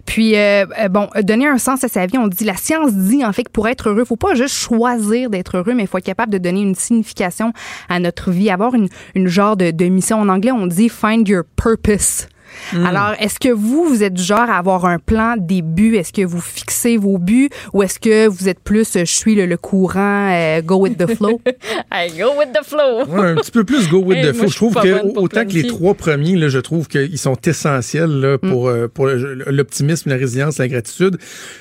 Puis, 0.07 0.37
euh, 0.37 0.65
euh, 0.81 0.89
bon, 0.89 1.09
euh, 1.17 1.23
donner 1.23 1.47
un 1.49 1.59
sens 1.59 1.83
à 1.85 1.89
sa 1.89 2.07
vie, 2.07 2.19
on 2.19 2.29
dit, 2.29 2.45
la 2.45 2.57
science 2.57 2.93
dit 2.95 3.25
en 3.25 3.33
fait 3.33 3.45
que 3.45 3.51
pour 3.51 3.67
être 3.69 3.89
heureux, 3.89 4.05
faut 4.05 4.17
pas 4.17 4.35
juste 4.35 4.55
choisir 4.55 5.31
d'être 5.31 5.57
heureux, 5.57 5.75
mais 5.75 5.83
il 5.83 5.89
faut 5.89 5.99
être 5.99 6.05
capable 6.05 6.33
de 6.33 6.39
donner 6.39 6.61
une 6.63 6.75
signification 6.75 7.53
à 7.89 7.99
notre 7.99 8.31
vie, 8.31 8.51
avoir 8.51 8.75
une, 8.75 8.89
une 9.15 9.27
genre 9.29 9.57
de, 9.57 9.71
de 9.71 9.85
mission. 9.87 10.21
En 10.21 10.29
anglais, 10.29 10.53
on 10.53 10.67
dit 10.67 10.89
find 10.89 11.27
your 11.29 11.43
purpose. 11.57 12.29
Alors, 12.87 13.15
est-ce 13.19 13.39
que 13.39 13.49
vous, 13.49 13.85
vous 13.85 14.03
êtes 14.03 14.15
du 14.15 14.23
genre 14.23 14.39
à 14.49 14.57
avoir 14.59 14.85
un 14.85 14.99
plan, 14.99 15.35
des 15.39 15.63
buts? 15.63 15.97
Est-ce 15.97 16.13
que 16.13 16.23
vous 16.25 16.41
fixez 16.41 16.97
vos 16.97 17.19
buts 17.19 17.51
ou 17.73 17.83
est-ce 17.83 17.99
que 17.99 18.27
vous 18.29 18.49
êtes 18.49 18.61
plus, 18.61 18.97
euh, 18.97 19.01
je 19.01 19.13
suis 19.13 19.35
le, 19.35 19.47
le 19.47 19.57
courant, 19.57 20.31
euh, 20.33 20.61
go 20.63 20.77
with 20.77 20.97
the 20.99 21.15
flow? 21.15 21.41
Hey, 21.93 22.11
go 22.13 22.31
with 22.39 22.51
the 22.53 22.65
flow! 22.65 23.05
Ouais, 23.07 23.31
un 23.31 23.35
petit 23.37 23.51
peu 23.51 23.65
plus 23.65 23.89
go 23.89 23.99
with 23.99 24.19
Hey, 24.19 24.33
the 24.33 24.37
moi, 24.37 24.47
flow. 24.47 24.49
je 24.49 24.53
Je 24.53 24.57
trouve 24.57 24.75
que 24.75 25.19
autant 25.19 25.45
que 25.45 25.53
les 25.53 25.67
trois 25.67 25.95
premiers, 25.95 26.37
là, 26.37 26.49
je 26.49 26.59
trouve 26.59 26.87
qu'ils 26.87 27.19
sont 27.19 27.37
essentiels 27.47 28.11
là, 28.21 28.39
pour, 28.39 28.69
euh, 28.69 28.87
pour 28.89 29.07
l'optimisme, 29.07 30.11
la 30.11 30.17
résilience, 30.17 30.59
la 30.59 30.69
gratitude. 30.69 31.19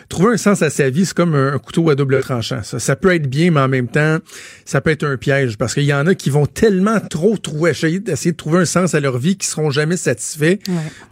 Trouver 0.09 0.33
un 0.33 0.37
sens 0.37 0.61
à 0.61 0.69
sa 0.69 0.89
vie, 0.89 1.05
c'est 1.05 1.15
comme 1.15 1.33
un, 1.35 1.53
un 1.53 1.57
couteau 1.57 1.89
à 1.89 1.95
double 1.95 2.19
tranchant. 2.21 2.61
Ça, 2.63 2.79
ça 2.79 2.95
peut 2.95 3.13
être 3.15 3.27
bien, 3.27 3.51
mais 3.51 3.61
en 3.61 3.67
même 3.67 3.87
temps, 3.87 4.17
ça 4.65 4.81
peut 4.81 4.91
être 4.91 5.05
un 5.05 5.17
piège 5.17 5.57
parce 5.57 5.73
qu'il 5.73 5.83
y 5.83 5.93
en 5.93 6.05
a 6.07 6.13
qui 6.15 6.29
vont 6.29 6.45
tellement 6.45 6.99
trop 6.99 7.37
trouver, 7.37 7.71
essayer, 7.71 8.01
essayer 8.07 8.31
de 8.31 8.37
trouver 8.37 8.59
un 8.59 8.65
sens 8.65 8.93
à 8.93 8.99
leur 8.99 9.17
vie 9.17 9.35
qui 9.37 9.47
seront 9.47 9.71
jamais 9.71 9.97
satisfaits. 9.97 10.57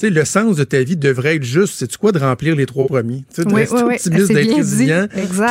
Le 0.02 0.26
sens 0.26 0.56
de 0.56 0.64
ta 0.64 0.82
vie 0.84 0.96
devrait 0.98 1.36
être 1.36 1.44
juste, 1.44 1.76
c'est 1.78 1.98
quoi, 1.98 2.12
de 2.12 2.20
remplir 2.20 2.56
les 2.56 2.66
trois 2.66 2.86
premiers? 2.86 3.24
Tu 3.34 3.42
sais, 3.42 3.46
de 3.46 3.54
Oui, 3.54 3.64
optimiste, 3.64 4.32
d'être 4.32 4.56
résilient, 4.56 5.08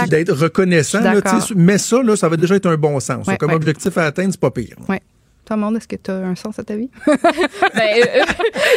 d'être 0.08 0.32
reconnaissant. 0.32 1.00
Là, 1.00 1.14
mais 1.54 1.78
ça, 1.78 2.02
là, 2.02 2.16
ça 2.16 2.28
va 2.28 2.36
déjà 2.36 2.56
être 2.56 2.66
un 2.66 2.76
bon 2.76 2.98
sens. 3.00 3.26
Ouais, 3.26 3.36
Comme 3.36 3.50
ouais. 3.50 3.56
objectif 3.56 3.96
à 3.98 4.04
atteindre, 4.04 4.30
c'est 4.32 4.40
pas 4.40 4.50
pire. 4.50 4.76
Toi, 5.46 5.56
Monde, 5.56 5.76
est-ce 5.76 5.86
que 5.86 5.94
tu 5.96 6.10
as 6.10 6.14
un 6.14 6.34
sens 6.34 6.58
à 6.58 6.64
ta 6.64 6.74
vie? 6.74 6.90
Ben, 7.06 7.82
euh, 7.82 8.24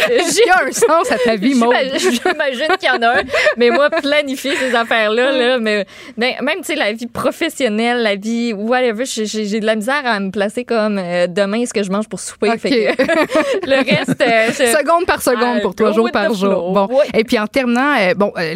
y 0.46 0.50
a 0.50 0.68
un 0.68 0.72
sens 0.72 1.12
à 1.12 1.18
ta 1.18 1.36
vie, 1.36 1.56
Maud? 1.56 1.74
J'imagine 1.98 2.68
qu'il 2.80 2.88
y 2.88 2.92
en 2.92 3.02
a 3.02 3.20
un, 3.20 3.24
mais 3.58 3.70
moi, 3.72 3.90
planifier 3.90 4.56
ces 4.56 4.76
affaires-là, 4.76 5.32
là, 5.32 5.58
mais, 5.60 5.86
ben, 6.18 6.34
même, 6.44 6.58
tu 6.60 6.66
sais, 6.66 6.76
la 6.76 6.94
vie 6.94 7.08
professionnelle, 7.08 8.04
la 8.04 8.16
vie, 8.16 8.54
whatever, 8.54 9.06
j'ai- 9.06 9.26
j'ai 9.26 9.46
j'ai 9.46 9.60
de 9.60 9.66
la 9.66 9.76
misère 9.76 10.02
à 10.06 10.20
me 10.20 10.30
placer 10.32 10.64
comme 10.64 10.98
euh, 11.00 11.26
demain, 11.28 11.66
ce 11.66 11.74
que 11.74 11.82
je 11.82 11.90
mange 11.92 12.08
pour 12.08 12.20
souper. 12.20 12.52
Ok. 12.52 12.60
Fait 12.60 12.70
que, 12.70 13.02
le 13.68 13.78
reste, 13.78 14.22
euh, 14.22 14.48
je- 14.50 14.78
Seconde 14.78 15.06
par 15.08 15.22
seconde 15.24 15.56
Ah, 15.58 15.62
pour 15.62 15.74
toi, 15.76 15.90
go 15.90 15.96
jour 15.96 16.12
par 16.12 16.34
jour. 16.34 16.38
flow. 16.38 16.72
Bon. 16.88 16.90
Et 17.16 17.24
puis 17.24 17.40
en 17.40 17.48
terminant, 17.48 17.96
euh, 18.00 18.14
bon, 18.16 18.32
euh, 18.38 18.54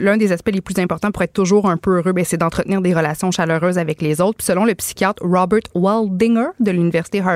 l'un 0.00 0.16
des 0.16 0.30
aspects 0.32 0.50
les 0.52 0.60
plus 0.60 0.78
importants 0.80 1.10
pour 1.10 1.22
être 1.22 1.32
toujours 1.32 1.68
un 1.68 1.76
peu 1.76 1.96
heureux, 1.98 2.12
ben, 2.12 2.24
c'est 2.24 2.36
d'entretenir 2.36 2.80
des 2.80 2.94
relations 2.94 3.30
chaleureuses 3.32 3.78
avec 3.78 4.00
les 4.00 4.20
autres. 4.20 4.36
Puis 4.38 4.46
selon 4.46 4.64
le 4.64 4.74
psychiatre 4.76 5.22
Robert 5.24 5.60
Waldinger 5.74 6.50
de 6.60 6.70
l'université 6.70 7.18
Harvard. 7.20 7.31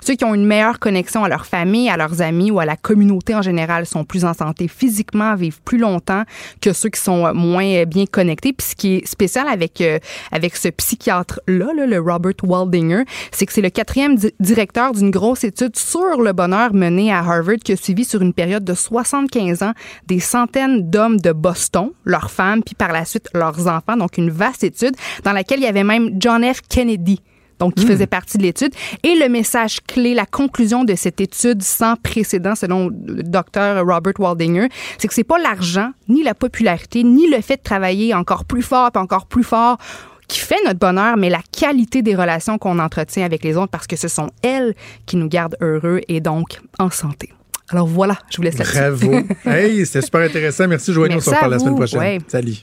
Ceux 0.00 0.14
qui 0.14 0.24
ont 0.24 0.34
une 0.34 0.46
meilleure 0.46 0.78
connexion 0.78 1.24
à 1.24 1.28
leur 1.28 1.46
famille, 1.46 1.88
à 1.88 1.96
leurs 1.96 2.22
amis 2.22 2.50
ou 2.50 2.60
à 2.60 2.64
la 2.64 2.76
communauté 2.76 3.34
en 3.34 3.42
général 3.42 3.86
sont 3.86 4.04
plus 4.04 4.24
en 4.24 4.34
santé 4.34 4.68
physiquement, 4.68 5.34
vivent 5.34 5.60
plus 5.64 5.78
longtemps 5.78 6.24
que 6.60 6.72
ceux 6.72 6.88
qui 6.88 7.00
sont 7.00 7.32
moins 7.34 7.84
bien 7.84 8.04
connectés. 8.06 8.52
Puis 8.52 8.68
ce 8.68 8.74
qui 8.74 8.96
est 8.96 9.06
spécial 9.06 9.48
avec, 9.48 9.80
euh, 9.80 9.98
avec 10.32 10.56
ce 10.56 10.68
psychiatre-là, 10.68 11.66
là, 11.74 11.86
le 11.86 12.00
Robert 12.00 12.34
Waldinger, 12.42 13.04
c'est 13.32 13.46
que 13.46 13.52
c'est 13.52 13.62
le 13.62 13.70
quatrième 13.70 14.16
di 14.16 14.32
directeur 14.40 14.92
d'une 14.92 15.10
grosse 15.10 15.44
étude 15.44 15.76
sur 15.76 16.20
le 16.20 16.32
bonheur 16.32 16.74
menée 16.74 17.12
à 17.12 17.18
Harvard 17.18 17.56
qui 17.64 17.72
a 17.72 17.76
suivi 17.76 18.04
sur 18.04 18.22
une 18.22 18.32
période 18.32 18.64
de 18.64 18.74
75 18.74 19.62
ans 19.62 19.72
des 20.06 20.20
centaines 20.20 20.88
d'hommes 20.90 21.20
de 21.20 21.32
Boston, 21.32 21.90
leurs 22.04 22.30
femmes, 22.30 22.62
puis 22.62 22.74
par 22.74 22.92
la 22.92 23.04
suite 23.04 23.28
leurs 23.34 23.66
enfants. 23.66 23.96
Donc 23.96 24.18
une 24.18 24.30
vaste 24.30 24.64
étude 24.64 24.96
dans 25.24 25.32
laquelle 25.32 25.60
il 25.60 25.64
y 25.64 25.68
avait 25.68 25.84
même 25.84 26.10
John 26.18 26.44
F. 26.44 26.60
Kennedy 26.68 27.20
donc 27.64 27.74
qui 27.74 27.86
faisait 27.86 28.06
partie 28.06 28.38
de 28.38 28.42
l'étude. 28.42 28.72
Et 29.02 29.14
le 29.16 29.28
message 29.28 29.80
clé, 29.86 30.14
la 30.14 30.26
conclusion 30.26 30.84
de 30.84 30.94
cette 30.94 31.20
étude 31.20 31.62
sans 31.62 31.96
précédent, 31.96 32.54
selon 32.54 32.88
le 32.88 33.22
docteur 33.22 33.84
Robert 33.86 34.14
Waldinger, 34.18 34.68
c'est 34.98 35.08
que 35.08 35.14
c'est 35.14 35.24
pas 35.24 35.38
l'argent, 35.38 35.90
ni 36.08 36.22
la 36.22 36.34
popularité, 36.34 37.02
ni 37.04 37.28
le 37.28 37.40
fait 37.40 37.56
de 37.56 37.62
travailler 37.62 38.14
encore 38.14 38.44
plus 38.44 38.62
fort, 38.62 38.92
puis 38.92 39.02
encore 39.02 39.26
plus 39.26 39.44
fort 39.44 39.78
qui 40.26 40.38
fait 40.40 40.56
notre 40.64 40.78
bonheur, 40.78 41.16
mais 41.18 41.28
la 41.28 41.42
qualité 41.52 42.00
des 42.00 42.14
relations 42.14 42.56
qu'on 42.56 42.78
entretient 42.78 43.24
avec 43.24 43.44
les 43.44 43.56
autres 43.56 43.70
parce 43.70 43.86
que 43.86 43.96
ce 43.96 44.08
sont 44.08 44.30
elles 44.42 44.74
qui 45.04 45.16
nous 45.16 45.28
gardent 45.28 45.56
heureux 45.60 46.00
et 46.08 46.20
donc 46.20 46.60
en 46.78 46.90
santé. 46.90 47.30
Alors 47.68 47.86
voilà, 47.86 48.16
je 48.30 48.38
vous 48.38 48.42
laisse 48.42 48.58
là-dessus. 48.58 49.06
Bravo. 49.06 49.26
hey, 49.46 49.84
c'était 49.84 50.02
super 50.02 50.22
intéressant. 50.22 50.66
Merci, 50.66 50.92
Joanie. 50.92 51.16
On 51.16 51.20
se 51.20 51.30
reparle 51.30 51.50
la 51.50 51.58
semaine 51.58 51.76
prochaine. 51.76 52.00
Ouais. 52.00 52.18
Salut. 52.28 52.56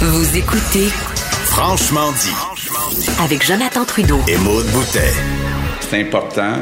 Vous 0.00 0.36
écoutez 0.36 0.88
Franchement 1.54 2.10
dit. 2.12 3.22
avec 3.22 3.46
Jonathan 3.46 3.84
Trudeau. 3.84 4.18
Et 4.26 4.38
Maude 4.38 4.66
Boutet. 4.68 5.12
C'est 5.80 6.00
important 6.00 6.56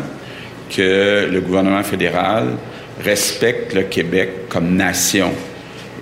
que 0.69 1.29
le 1.31 1.41
gouvernement 1.41 1.85
fédéral 1.85 2.57
respecte 3.03 3.73
le 3.73 3.85
Québec 3.85 4.49
comme 4.49 4.75
nation. 4.75 5.33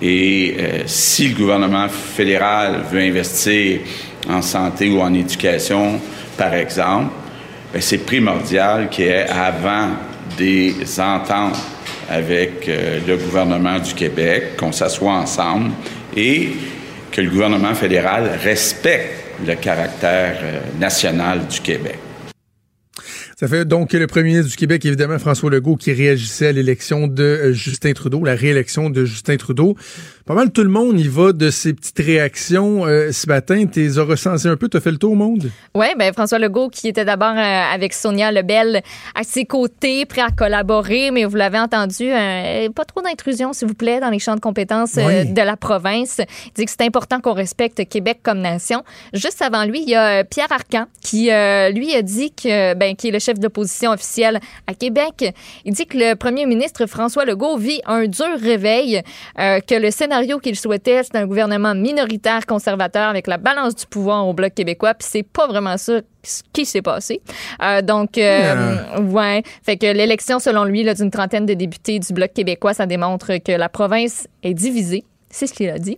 Et 0.01 0.55
euh, 0.59 0.83
si 0.87 1.29
le 1.29 1.35
gouvernement 1.35 1.87
fédéral 1.87 2.83
veut 2.91 2.99
investir 2.99 3.81
en 4.27 4.41
santé 4.41 4.89
ou 4.89 5.01
en 5.01 5.13
éducation, 5.13 6.01
par 6.35 6.55
exemple, 6.55 7.11
ben, 7.71 7.81
c'est 7.81 7.99
primordial 7.99 8.89
qu'il 8.89 9.05
y 9.05 9.09
ait 9.09 9.29
avant 9.29 9.89
des 10.35 10.75
ententes 10.99 11.59
avec 12.09 12.67
euh, 12.67 12.99
le 13.07 13.17
gouvernement 13.17 13.77
du 13.77 13.93
Québec, 13.93 14.57
qu'on 14.57 14.71
s'assoie 14.71 15.13
ensemble 15.13 15.71
et 16.17 16.49
que 17.11 17.21
le 17.21 17.29
gouvernement 17.29 17.73
fédéral 17.73 18.29
respecte 18.43 19.13
le 19.45 19.55
caractère 19.55 20.37
euh, 20.41 20.59
national 20.79 21.47
du 21.47 21.59
Québec. 21.61 21.97
Ça 23.39 23.47
fait 23.47 23.63
donc 23.63 23.93
le 23.93 24.05
premier 24.05 24.31
ministre 24.31 24.49
du 24.51 24.57
Québec, 24.57 24.83
évidemment, 24.85 25.17
François 25.17 25.49
Legault, 25.49 25.77
qui 25.77 25.93
réagissait 25.93 26.47
à 26.47 26.51
l'élection 26.51 27.07
de 27.07 27.23
euh, 27.23 27.53
Justin 27.53 27.93
Trudeau, 27.93 28.25
la 28.25 28.35
réélection 28.35 28.89
de 28.89 29.05
Justin 29.05 29.37
Trudeau. 29.37 29.77
Pas 30.29 30.35
mal 30.35 30.51
tout 30.51 30.61
le 30.61 30.69
monde 30.69 30.99
y 30.99 31.07
va 31.07 31.31
de 31.33 31.49
ces 31.49 31.73
petites 31.73 31.97
réactions 31.97 32.85
euh, 32.85 33.11
ce 33.11 33.25
matin. 33.25 33.65
Tu 33.65 33.79
les 33.79 33.97
as 33.97 34.03
un 34.03 34.55
peu, 34.57 34.69
tu 34.69 34.77
as 34.77 34.79
fait 34.79 34.91
le 34.91 34.99
tour 34.99 35.13
au 35.13 35.15
monde? 35.15 35.49
Oui, 35.73 35.87
ben 35.97 36.13
François 36.13 36.37
Legault 36.37 36.69
qui 36.69 36.87
était 36.87 37.03
d'abord 37.03 37.33
euh, 37.35 37.73
avec 37.73 37.93
Sonia 37.93 38.31
Lebel 38.31 38.83
à 39.15 39.23
ses 39.23 39.45
côtés, 39.45 40.05
prêt 40.05 40.21
à 40.21 40.29
collaborer, 40.29 41.09
mais 41.09 41.25
vous 41.25 41.35
l'avez 41.35 41.57
entendu, 41.57 42.11
euh, 42.11 42.69
pas 42.69 42.85
trop 42.85 43.01
d'intrusion, 43.01 43.53
s'il 43.53 43.69
vous 43.69 43.73
plaît, 43.73 43.99
dans 43.99 44.11
les 44.11 44.19
champs 44.19 44.35
de 44.35 44.39
compétences 44.39 44.97
Oui. 44.97 45.33
de 45.33 45.41
la 45.41 45.57
province. 45.57 46.21
Il 46.45 46.51
dit 46.53 46.65
que 46.65 46.71
c'est 46.77 46.85
important 46.85 47.21
qu'on 47.21 47.33
respecte 47.33 47.89
Québec 47.89 48.19
comme 48.21 48.41
nation. 48.41 48.83
Juste 49.13 49.41
avant 49.41 49.63
lui, 49.65 49.81
il 49.81 49.89
y 49.89 49.95
a 49.95 50.23
Pierre 50.25 50.51
Arcan 50.51 50.85
qui, 51.01 51.23
lui, 51.23 51.95
a 51.95 52.01
dit 52.03 52.31
que, 52.33 52.75
ben, 52.75 52.95
qui 52.95 53.07
est 53.07 53.11
le 53.11 53.17
chef 53.17 53.39
de 53.39 53.45
l'opposition 53.45 53.89
officielle 53.89 54.39
à 54.67 54.75
Québec. 54.75 55.33
Il 55.65 55.73
dit 55.73 55.87
que 55.87 55.97
le 55.97 56.13
premier 56.13 56.45
ministre 56.45 56.85
François 56.85 57.25
Legault 57.25 57.57
vit 57.57 57.81
un 57.87 58.05
dur 58.05 58.27
réveil, 58.39 59.01
que 59.35 59.73
le 59.73 59.89
scénario 60.19 60.39
qu'il 60.39 60.55
souhaitait, 60.55 61.01
c'est 61.03 61.15
un 61.15 61.25
gouvernement 61.25 61.73
minoritaire 61.73 62.45
conservateur 62.45 63.07
avec 63.09 63.27
la 63.27 63.37
balance 63.37 63.75
du 63.75 63.85
pouvoir 63.85 64.27
au 64.27 64.33
Bloc 64.33 64.53
québécois, 64.53 64.93
puis 64.93 65.07
c'est 65.09 65.23
pas 65.23 65.47
vraiment 65.47 65.77
ça 65.77 66.01
ce 66.21 66.43
qui 66.51 66.65
s'est 66.65 66.81
passé. 66.81 67.21
Euh, 67.63 67.81
donc, 67.81 68.17
euh, 68.17 68.99
ouais. 68.99 69.41
Fait 69.63 69.77
que 69.77 69.85
l'élection, 69.85 70.39
selon 70.39 70.65
lui, 70.65 70.83
d'une 70.93 71.11
trentaine 71.11 71.45
de 71.45 71.53
députés 71.53 71.99
du 71.99 72.11
Bloc 72.13 72.33
québécois, 72.33 72.73
ça 72.73 72.85
démontre 72.85 73.37
que 73.37 73.53
la 73.53 73.69
province 73.69 74.27
est 74.43 74.53
divisée. 74.53 75.05
C'est 75.29 75.47
ce 75.47 75.53
qu'il 75.53 75.69
a 75.69 75.79
dit. 75.79 75.97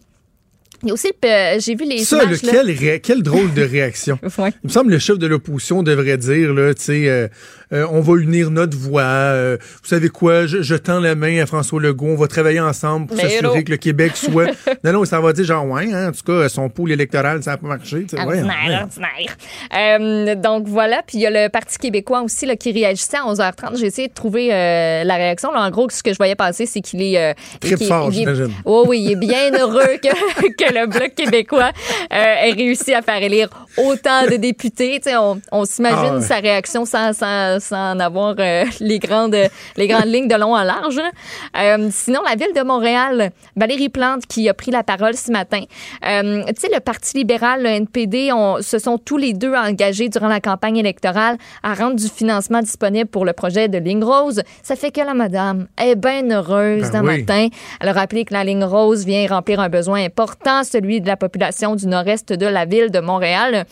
A 0.90 0.94
aussi, 0.94 1.10
pe- 1.20 1.60
j'ai 1.60 1.76
vu 1.76 1.86
les 1.86 2.00
Ça, 2.00 2.24
images, 2.24 2.42
là. 2.44 2.52
quel, 2.54 2.72
ré- 2.72 3.00
quel 3.02 3.22
drôle 3.24 3.54
de 3.54 3.62
réaction. 3.72 4.18
Il 4.24 4.52
me 4.64 4.70
semble 4.70 4.88
que 4.88 4.94
le 4.94 5.00
chef 5.00 5.18
de 5.20 5.28
l'opposition 5.28 5.84
devrait 5.84 6.18
dire, 6.18 6.54
là, 6.54 6.74
tu 6.74 6.82
sais, 6.84 7.08
euh, 7.10 7.28
euh, 7.74 7.86
on 7.92 8.02
va 8.02 8.20
unir 8.22 8.50
notre 8.52 8.78
voix. 8.78 9.02
euh, 9.04 9.58
vous 9.62 9.88
savez 9.88 10.10
quoi, 10.10 10.46
je, 10.48 10.62
je 10.62 10.76
tends 10.76 11.00
la 11.00 11.16
main 11.16 11.42
à 11.42 11.46
François 11.46 11.80
Legault, 11.82 12.08
on 12.08 12.16
va 12.16 12.28
travailler 12.28 12.60
ensemble 12.60 13.08
pour 13.08 13.18
s'assurer 13.18 13.64
que 13.64 13.72
le 13.72 13.78
Québec 13.78 14.14
soit... 14.16 14.48
non, 14.84 14.92
non, 14.94 15.06
ça 15.06 15.20
va 15.22 15.32
dire 15.34 15.46
genre, 15.46 15.66
ouais, 15.68 15.94
hein, 15.94 16.10
en 16.10 16.12
tout 16.12 16.24
cas, 16.26 16.50
son 16.50 16.68
pôle 16.70 16.92
électoral, 16.92 17.42
ça 17.44 17.52
n'a 17.52 17.58
pas 17.58 17.68
marché. 17.68 17.98
ouais, 18.12 18.20
Ordinaire, 18.20 18.48
ouais. 18.68 18.76
ordinaire. 18.82 19.38
Euh, 19.78 20.36
donc 20.36 20.68
voilà, 20.68 21.02
puis 21.06 21.18
il 21.20 21.22
y 21.22 21.26
a 21.28 21.30
le 21.30 21.50
Parti 21.50 21.78
québécois 21.78 22.22
aussi 22.24 22.46
là, 22.46 22.56
qui 22.56 22.72
réagissait 22.72 23.17
à 23.17 23.22
11h30. 23.32 23.78
J'ai 23.80 23.86
essayé 23.88 24.08
de 24.08 24.13
trouver 24.13 24.54
euh, 24.54 25.04
la 25.04 25.15
réaction. 25.15 25.52
Là, 25.52 25.62
en 25.62 25.70
gros, 25.70 25.89
ce 25.89 26.04
que 26.04 26.12
je 26.12 26.17
voyais 26.17 26.36
passer, 26.36 26.65
c'est 26.65 26.82
qu'il 26.82 27.02
est... 27.02 27.17
Euh, 27.17 27.34
Tripe 27.60 27.78
qu'il- 27.78 27.88
fort, 27.88 28.12
j'imagine. 28.12 28.50
Oh, 28.65 28.86
oui, 28.88 29.02
il 29.02 29.12
est 29.12 29.15
bien 29.15 29.52
heureux 29.58 29.98
que, 30.02 30.48
que 30.58 30.70
le 30.71 30.88
Bloc 30.88 31.13
québécois 31.15 31.71
euh, 32.13 32.15
ait 32.15 32.51
réussi 32.53 32.93
à 32.93 33.01
faire 33.01 33.21
élire 33.21 33.49
autant 33.77 34.25
de 34.29 34.36
députés. 34.36 34.99
On 35.17 35.39
on 35.51 35.65
s'imagine 35.65 35.97
Ah 36.10 36.15
ouais. 36.15 36.21
sa 36.21 36.36
réaction 36.38 36.86
sans, 36.86 37.13
sans, 37.13 37.60
sans 37.60 37.91
en 37.93 37.99
avoir 37.99 38.36
euh, 38.39 38.65
les, 38.79 38.99
grandes, 38.99 39.36
les 39.77 39.88
grandes 39.88 40.07
lignes 40.07 40.27
de 40.27 40.36
long 40.36 40.55
en 40.55 40.63
large. 40.63 40.95
là. 40.97 41.12
Euh, 41.57 41.89
sinon, 41.91 42.21
la 42.27 42.36
ville 42.36 42.53
de 42.55 42.62
Montréal, 42.62 43.31
Valérie 43.55 43.89
Plante 43.89 44.25
qui 44.27 44.47
a 44.49 44.53
pris 44.53 44.71
la 44.71 44.84
parole 44.84 45.15
ce 45.15 45.31
matin. 45.31 45.62
Euh, 46.05 46.43
tu 46.47 46.53
sais, 46.62 46.69
le 46.73 46.79
Parti 46.79 47.17
libéral, 47.17 47.63
le 47.63 47.69
NPD, 47.69 48.31
on, 48.34 48.62
se 48.62 48.79
sont 48.79 48.97
tous 48.97 49.17
les 49.17 49.34
deux 49.34 49.53
engagés 49.53 50.10
durant 50.10 50.27
la 50.27 50.39
campagne 50.39 50.77
électorale 50.77 51.38
à 51.63 51.73
rendre 51.73 51.95
du 51.95 52.07
financement 52.07 52.60
disponible 52.62 53.10
pour 53.10 53.25
le 53.25 53.34
projet 53.34 53.67
de 53.67 53.77
ligne 53.77 54.03
rose. 54.03 54.41
Ça 54.63 54.75
fait 54.75 54.91
que 54.91 55.01
la 55.01 55.13
madame 55.13 55.67
est 55.81 55.95
bien 55.95 56.29
heureuse 56.31 56.91
Ben 56.91 57.01
d'un 57.03 57.07
oui. 57.07 57.19
matin. 57.19 57.47
Elle 57.79 57.89
a 57.89 57.93
rappelé 57.93 58.25
que 58.25 58.34
la 58.34 58.43
ligne 58.43 58.63
rose 58.63 59.05
vient 59.05 59.27
remplir 59.27 59.60
un 59.60 59.69
besoin 59.69 60.03
important, 60.03 60.61
celui 60.63 61.02
de 61.02 61.08
la 61.08 61.17
population 61.17 61.76
du 61.76 61.88
nord-est 61.88 62.34
de 62.34 62.45
la 62.45 62.65
ville 62.65 62.91
de 62.91 63.00
Montréal. 63.00 63.65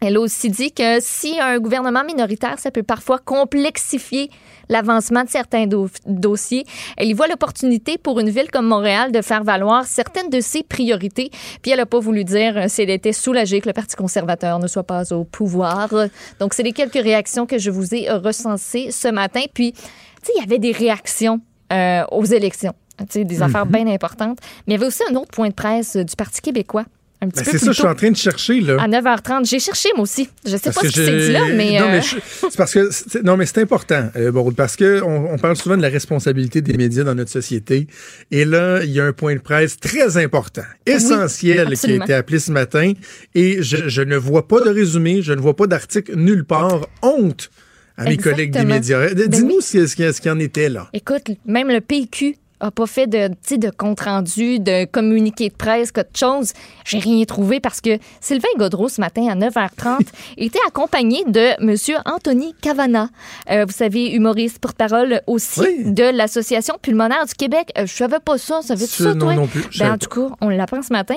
Elle 0.00 0.16
a 0.16 0.20
aussi 0.20 0.48
dit 0.48 0.70
que 0.70 0.98
si 1.00 1.40
un 1.40 1.58
gouvernement 1.58 2.04
minoritaire, 2.04 2.56
ça 2.58 2.70
peut 2.70 2.84
parfois 2.84 3.18
complexifier 3.18 4.30
l'avancement 4.68 5.24
de 5.24 5.28
certains 5.28 5.66
do- 5.66 5.88
dossiers. 6.06 6.64
Elle 6.96 7.08
y 7.08 7.14
voit 7.14 7.26
l'opportunité 7.26 7.98
pour 7.98 8.20
une 8.20 8.30
ville 8.30 8.48
comme 8.52 8.66
Montréal 8.66 9.10
de 9.10 9.20
faire 9.22 9.42
valoir 9.42 9.86
certaines 9.86 10.30
de 10.30 10.40
ses 10.40 10.62
priorités. 10.62 11.30
Puis 11.62 11.72
elle 11.72 11.78
n'a 11.78 11.86
pas 11.86 11.98
voulu 11.98 12.22
dire 12.22 12.56
euh, 12.56 12.64
si 12.68 12.82
elle 12.82 12.90
était 12.90 13.12
soulagée 13.12 13.60
que 13.60 13.68
le 13.68 13.72
Parti 13.72 13.96
conservateur 13.96 14.60
ne 14.60 14.68
soit 14.68 14.84
pas 14.84 15.12
au 15.12 15.24
pouvoir. 15.24 15.92
Donc, 16.38 16.54
c'est 16.54 16.62
les 16.62 16.72
quelques 16.72 17.02
réactions 17.02 17.46
que 17.46 17.58
je 17.58 17.70
vous 17.70 17.92
ai 17.92 18.08
euh, 18.08 18.18
recensées 18.18 18.92
ce 18.92 19.08
matin. 19.08 19.42
Puis, 19.52 19.72
tu 19.72 19.80
sais, 20.22 20.32
il 20.36 20.40
y 20.40 20.44
avait 20.44 20.60
des 20.60 20.70
réactions 20.72 21.40
euh, 21.72 22.04
aux 22.12 22.24
élections. 22.24 22.74
Des 23.14 23.42
affaires 23.42 23.66
bien 23.66 23.86
importantes. 23.86 24.38
Mais 24.66 24.74
il 24.74 24.76
y 24.76 24.76
avait 24.76 24.86
aussi 24.86 25.02
un 25.10 25.14
autre 25.14 25.30
point 25.30 25.48
de 25.48 25.54
presse 25.54 25.96
euh, 25.96 26.04
du 26.04 26.16
Parti 26.16 26.40
québécois. 26.40 26.84
Ben, 27.20 27.30
c'est 27.34 27.58
ça, 27.58 27.66
je 27.66 27.72
suis 27.72 27.82
en 27.84 27.96
train 27.96 28.12
de 28.12 28.16
chercher, 28.16 28.60
là. 28.60 28.76
À 28.80 28.86
9h30. 28.86 29.44
J'ai 29.48 29.58
cherché, 29.58 29.88
moi 29.96 30.04
aussi. 30.04 30.28
Je 30.46 30.56
sais 30.56 30.70
pas 30.70 30.82
ce 30.82 30.86
qui 30.86 30.92
j'ai- 30.94 31.04
s'est 31.06 31.26
dit 31.26 31.32
là, 31.32 31.46
mais. 31.52 31.76
non, 31.80 31.86
euh, 31.86 31.90
mais 31.90 32.00
je- 32.02 32.16
c'est 32.48 32.56
parce 32.56 32.72
que 32.72 32.90
c'est- 32.92 33.24
non, 33.24 33.36
mais 33.36 33.44
c'est 33.44 33.58
important, 33.60 34.08
euh, 34.14 34.30
parce 34.56 34.76
que 34.76 35.02
on, 35.02 35.32
on 35.32 35.36
parle 35.36 35.56
souvent 35.56 35.76
de 35.76 35.82
la 35.82 35.88
responsabilité 35.88 36.60
des 36.62 36.74
médias 36.76 37.02
dans 37.02 37.16
notre 37.16 37.32
société. 37.32 37.88
Et 38.30 38.44
là, 38.44 38.84
il 38.84 38.90
y 38.92 39.00
a 39.00 39.04
un 39.04 39.12
point 39.12 39.34
de 39.34 39.40
presse 39.40 39.78
très 39.78 40.16
important, 40.16 40.62
essentiel, 40.86 41.76
qui 41.76 41.90
a 41.90 41.94
été 41.96 42.14
appelé 42.14 42.38
ce 42.38 42.52
matin. 42.52 42.92
Et 43.34 43.62
je, 43.64 43.88
je 43.88 44.02
ne 44.02 44.16
vois 44.16 44.46
pas 44.46 44.60
de 44.60 44.70
résumé, 44.70 45.20
je 45.22 45.32
ne 45.32 45.40
vois 45.40 45.56
pas 45.56 45.66
d'article 45.66 46.14
nulle 46.16 46.44
part. 46.44 46.86
Honte 47.02 47.50
à 47.96 48.04
mes 48.04 48.16
collègues 48.16 48.52
des 48.52 48.64
médias. 48.64 49.12
Ben 49.12 49.26
Dis-nous 49.28 49.58
oui. 49.74 49.80
a- 49.80 49.86
ce 49.88 50.20
qu'il 50.20 50.28
y 50.30 50.30
en 50.32 50.38
était 50.38 50.68
là. 50.68 50.88
Écoute, 50.92 51.30
même 51.46 51.68
le 51.68 51.80
PQ 51.80 52.36
a 52.60 52.70
pas 52.70 52.86
fait 52.86 53.06
de, 53.06 53.28
de 53.56 53.70
compte-rendu, 53.70 54.58
de 54.60 54.84
communiqué 54.84 55.48
de 55.48 55.54
presse, 55.54 55.92
quelque 55.92 56.16
chose. 56.18 56.52
J'ai 56.84 56.98
rien 56.98 57.24
trouvé 57.24 57.60
parce 57.60 57.80
que 57.80 57.98
Sylvain 58.20 58.48
Godreau, 58.58 58.88
ce 58.88 59.00
matin, 59.00 59.26
à 59.28 59.34
9h30, 59.36 60.00
était 60.36 60.58
accompagné 60.66 61.24
de 61.24 61.54
M. 61.62 61.76
Anthony 62.06 62.54
Cavana. 62.60 63.10
Euh, 63.50 63.64
vous 63.64 63.72
savez, 63.72 64.10
humoriste, 64.12 64.58
porte-parole 64.58 65.20
aussi 65.26 65.60
Oui. 65.60 65.92
de 65.92 66.04
l'Association 66.04 66.76
pulmonaire 66.80 67.26
du 67.26 67.34
Québec. 67.34 67.70
Euh, 67.78 67.86
je 67.86 67.92
savais 67.94 68.20
pas 68.20 68.38
ça. 68.38 68.60
Ça 68.62 68.74
veut 68.74 68.86
Ça, 68.86 69.04
ça, 69.04 69.14
non, 69.14 69.18
toi? 69.26 69.34
non 69.34 69.46
plus. 69.46 69.64
Ben, 69.78 69.92
en 69.92 69.98
tout 69.98 70.08
cas, 70.08 70.34
on 70.40 70.48
l'apprend 70.48 70.82
ce 70.82 70.92
matin. 70.92 71.16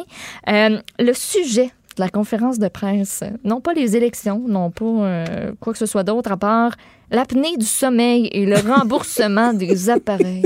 Euh, 0.50 0.78
le 1.00 1.14
sujet 1.14 1.72
de 1.98 2.02
la 2.04 2.10
conférence 2.10 2.58
de 2.58 2.68
presse, 2.70 3.22
non 3.44 3.60
pas 3.60 3.74
les 3.74 3.98
élections, 3.98 4.42
non 4.48 4.72
pas 4.72 4.86
euh, 4.86 5.52
quoi 5.60 5.74
que 5.74 5.80
ce 5.80 5.86
soit 5.86 6.04
d'autre, 6.04 6.32
à 6.32 6.38
part 6.38 6.76
l'apnée 7.12 7.58
du 7.58 7.66
sommeil 7.66 8.30
et 8.32 8.46
le 8.46 8.56
remboursement 8.74 9.54
des 9.54 9.90
appareils. 9.90 10.44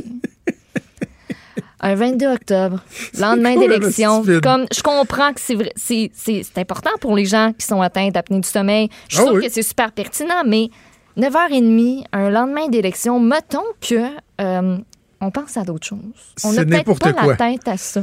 Un 1.87 1.93
22 1.93 2.25
octobre, 2.33 2.79
lendemain 3.19 3.55
d'élection. 3.57 4.23
Comme 4.41 4.65
je 4.73 4.81
comprends 4.81 5.31
que 5.33 5.39
c'est 5.39 6.57
important 6.57 6.89
pour 6.99 7.15
les 7.15 7.25
gens 7.25 7.53
qui 7.57 7.63
sont 7.63 7.79
atteints 7.79 8.09
d'apnée 8.09 8.39
du 8.39 8.47
sommeil. 8.49 8.89
Je 9.07 9.19
Ah 9.19 9.25
trouve 9.25 9.37
oui. 9.37 9.45
que 9.45 9.51
c'est 9.51 9.61
super 9.61 9.91
pertinent, 9.91 10.43
mais 10.47 10.69
9h30, 11.15 12.05
un 12.11 12.29
lendemain 12.31 12.67
d'élection, 12.69 13.19
mettons 13.19 13.61
que 13.81 14.03
euh, 14.41 14.77
on 15.21 15.29
pense 15.31 15.57
à 15.57 15.63
d'autres 15.63 15.85
choses. 15.85 15.99
On 16.43 16.53
n'a 16.53 16.65
peut-être 16.65 16.97
pas 16.97 17.13
quoi. 17.13 17.35
la 17.37 17.51
tête 17.51 17.67
à 17.67 17.77
ça. 17.77 18.01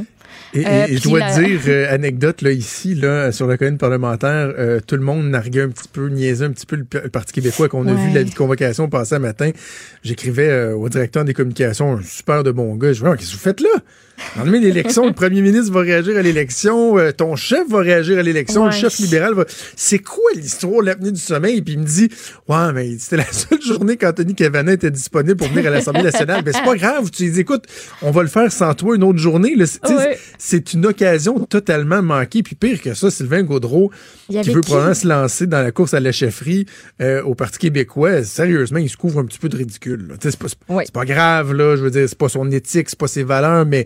Et, 0.53 0.65
Euh, 0.65 0.85
et 0.87 0.97
je 0.97 1.03
dois 1.03 1.19
la- 1.19 1.35
te 1.35 1.41
dire, 1.41 1.59
euh, 1.67 1.93
anecdote, 1.93 2.41
là, 2.41 2.51
ici, 2.51 2.93
là, 2.95 3.31
sur 3.31 3.47
la 3.47 3.57
colline 3.57 3.77
parlementaire, 3.77 4.53
euh, 4.57 4.79
tout 4.85 4.95
le 4.95 5.01
monde 5.01 5.25
narguait 5.29 5.61
un 5.63 5.69
petit 5.69 5.87
peu, 5.91 6.07
niaisait 6.09 6.45
un 6.45 6.51
petit 6.51 6.65
peu 6.65 6.75
le, 6.75 6.85
Parti 7.09 7.33
québécois, 7.33 7.69
qu'on 7.69 7.87
a 7.87 7.93
vu 7.93 8.13
la 8.13 8.23
convocation 8.25 8.87
passer 8.89 9.15
un 9.15 9.19
matin. 9.19 9.51
J'écrivais 10.03 10.71
au 10.73 10.87
directeur 10.89 11.25
des 11.25 11.33
communications, 11.33 11.93
un 11.97 12.01
super 12.03 12.43
de 12.43 12.51
bon 12.51 12.75
gars. 12.75 12.93
Je 12.93 13.03
dis, 13.03 13.09
qu'est-ce 13.17 13.31
que 13.31 13.35
vous 13.35 13.41
faites 13.41 13.61
là? 13.61 13.69
De 14.45 14.49
l'élection, 14.51 15.05
le 15.05 15.13
premier 15.13 15.41
ministre 15.41 15.71
va 15.73 15.81
réagir 15.81 16.17
à 16.17 16.21
l'élection, 16.21 16.97
euh, 16.97 17.11
ton 17.11 17.35
chef 17.35 17.67
va 17.69 17.79
réagir 17.79 18.17
à 18.17 18.23
l'élection, 18.23 18.65
le 18.65 18.71
chef 18.71 18.97
libéral 18.99 19.33
va. 19.33 19.45
C'est 19.75 19.99
quoi 19.99 20.23
l'histoire 20.35 20.81
de 20.81 20.85
l'apnée 20.87 21.11
du 21.11 21.19
sommeil? 21.19 21.61
Puis 21.61 21.73
il 21.73 21.79
me 21.79 21.85
dit, 21.85 22.09
ouais, 22.47 22.73
mais 22.73 22.97
c'était 22.99 23.17
la 23.17 23.25
seule 23.31 23.61
journée 23.61 23.97
qu'Anthony 23.97 24.33
Cavana 24.35 24.73
était 24.73 24.91
disponible 24.91 25.35
pour 25.35 25.47
venir 25.49 25.67
à 25.67 25.69
l'Assemblée 25.71 26.03
nationale. 26.03 26.41
Ben, 26.43 26.53
c'est 26.53 26.63
pas 26.63 26.75
grave. 26.75 27.09
Tu 27.11 27.29
dis, 27.29 27.39
écoute, 27.39 27.65
on 28.01 28.11
va 28.11 28.21
le 28.21 28.27
faire 28.29 28.51
sans 28.51 28.73
toi 28.73 28.95
une 28.95 29.03
autre 29.03 29.19
journée. 29.19 29.53
C'est- 29.65 29.79
Ouais. 29.93 30.63
Une 30.73 30.85
occasion 30.85 31.39
totalement 31.39 32.01
manquée. 32.01 32.43
Puis 32.43 32.55
pire 32.55 32.81
que 32.81 32.93
ça, 32.93 33.09
Sylvain 33.11 33.43
Gaudreau, 33.43 33.91
qui 34.29 34.37
veut 34.51 34.61
qui? 34.61 34.67
probablement 34.67 34.93
se 34.93 35.07
lancer 35.07 35.47
dans 35.47 35.61
la 35.61 35.71
course 35.71 35.93
à 35.93 35.99
la 35.99 36.11
chefferie 36.11 36.65
euh, 37.01 37.21
au 37.23 37.35
Parti 37.35 37.59
québécois, 37.59 38.23
sérieusement, 38.23 38.79
il 38.79 38.89
se 38.89 38.97
couvre 38.97 39.19
un 39.19 39.25
petit 39.25 39.39
peu 39.39 39.49
de 39.49 39.57
ridicule. 39.57 40.13
C'est 40.21 40.37
pas, 40.37 40.47
pas 40.93 41.05
grave, 41.05 41.53
là. 41.53 41.75
Je 41.75 41.81
veux 41.83 41.91
dire, 41.91 42.07
c'est 42.07 42.17
pas 42.17 42.29
son 42.29 42.49
éthique, 42.51 42.89
c'est 42.89 42.97
pas 42.99 43.07
ses 43.07 43.23
valeurs, 43.23 43.65
mais 43.65 43.85